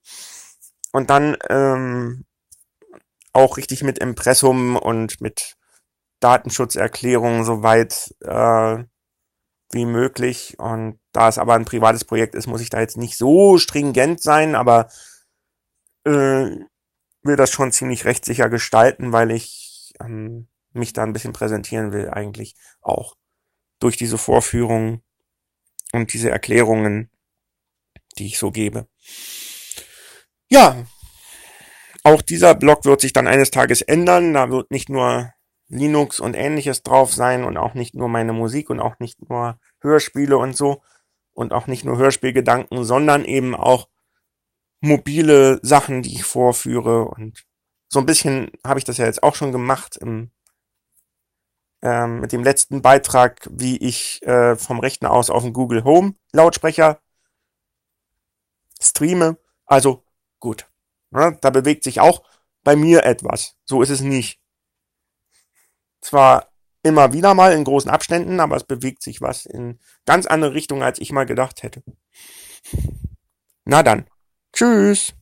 Und 0.92 1.10
dann 1.10 1.36
ähm, 1.48 2.24
auch 3.32 3.56
richtig 3.56 3.82
mit 3.82 3.98
Impressum 3.98 4.76
und 4.76 5.20
mit 5.20 5.56
Datenschutzerklärungen 6.20 7.44
soweit 7.44 8.14
äh, 8.20 8.84
wie 9.72 9.86
möglich. 9.86 10.58
Und 10.58 10.98
da 11.12 11.28
es 11.28 11.38
aber 11.38 11.54
ein 11.54 11.64
privates 11.64 12.04
Projekt 12.04 12.34
ist, 12.34 12.46
muss 12.46 12.60
ich 12.60 12.70
da 12.70 12.80
jetzt 12.80 12.96
nicht 12.96 13.16
so 13.16 13.58
stringent 13.58 14.22
sein, 14.22 14.54
aber 14.54 14.88
äh, 16.04 16.50
will 17.22 17.36
das 17.36 17.50
schon 17.50 17.72
ziemlich 17.72 18.04
rechtssicher 18.04 18.48
gestalten, 18.48 19.12
weil 19.12 19.30
ich 19.30 19.92
ähm, 20.00 20.48
mich 20.72 20.92
da 20.92 21.02
ein 21.02 21.12
bisschen 21.12 21.32
präsentieren 21.32 21.92
will, 21.92 22.10
eigentlich 22.10 22.54
auch 22.80 23.16
durch 23.80 23.96
diese 23.96 24.18
Vorführungen 24.18 25.02
und 25.92 26.12
diese 26.12 26.30
Erklärungen, 26.30 27.10
die 28.18 28.26
ich 28.26 28.38
so 28.38 28.50
gebe. 28.50 28.86
Ja, 30.48 30.86
auch 32.04 32.22
dieser 32.22 32.54
Blog 32.54 32.84
wird 32.84 33.00
sich 33.00 33.12
dann 33.12 33.26
eines 33.26 33.50
Tages 33.50 33.82
ändern. 33.82 34.32
Da 34.32 34.50
wird 34.50 34.70
nicht 34.70 34.88
nur 34.88 35.32
Linux 35.68 36.20
und 36.20 36.34
ähnliches 36.34 36.82
drauf 36.82 37.12
sein 37.12 37.44
und 37.44 37.56
auch 37.56 37.74
nicht 37.74 37.94
nur 37.94 38.08
meine 38.08 38.32
Musik 38.32 38.70
und 38.70 38.80
auch 38.80 38.98
nicht 38.98 39.28
nur 39.28 39.58
Hörspiele 39.80 40.38
und 40.38 40.56
so 40.56 40.82
und 41.32 41.52
auch 41.52 41.66
nicht 41.66 41.84
nur 41.84 41.98
Hörspielgedanken, 41.98 42.84
sondern 42.84 43.24
eben 43.24 43.54
auch 43.54 43.88
mobile 44.80 45.58
Sachen, 45.62 46.02
die 46.02 46.14
ich 46.14 46.24
vorführe 46.24 47.06
und 47.06 47.44
so 47.88 48.00
ein 48.00 48.06
bisschen 48.06 48.50
habe 48.64 48.78
ich 48.78 48.84
das 48.84 48.98
ja 48.98 49.06
jetzt 49.06 49.22
auch 49.22 49.34
schon 49.34 49.52
gemacht 49.52 49.96
im 49.96 50.30
ähm, 51.82 52.20
mit 52.20 52.32
dem 52.32 52.42
letzten 52.42 52.82
Beitrag, 52.82 53.48
wie 53.50 53.76
ich 53.76 54.22
äh, 54.22 54.56
vom 54.56 54.80
Rechner 54.80 55.10
aus 55.10 55.30
auf 55.30 55.42
den 55.42 55.52
Google 55.52 55.84
Home 55.84 56.14
Lautsprecher 56.32 57.00
streame. 58.80 59.36
Also 59.66 60.04
gut. 60.40 60.68
Ja, 61.12 61.32
da 61.32 61.50
bewegt 61.50 61.84
sich 61.84 62.00
auch 62.00 62.22
bei 62.64 62.76
mir 62.76 63.04
etwas. 63.04 63.56
So 63.64 63.82
ist 63.82 63.90
es 63.90 64.00
nicht. 64.00 64.40
Zwar 66.06 66.52
immer 66.84 67.12
wieder 67.12 67.34
mal 67.34 67.52
in 67.52 67.64
großen 67.64 67.90
Abständen, 67.90 68.38
aber 68.38 68.54
es 68.54 68.62
bewegt 68.62 69.02
sich 69.02 69.20
was 69.20 69.44
in 69.44 69.80
ganz 70.04 70.26
andere 70.26 70.54
Richtungen, 70.54 70.84
als 70.84 71.00
ich 71.00 71.10
mal 71.10 71.26
gedacht 71.26 71.64
hätte. 71.64 71.82
Na 73.64 73.82
dann. 73.82 74.06
Tschüss. 74.52 75.14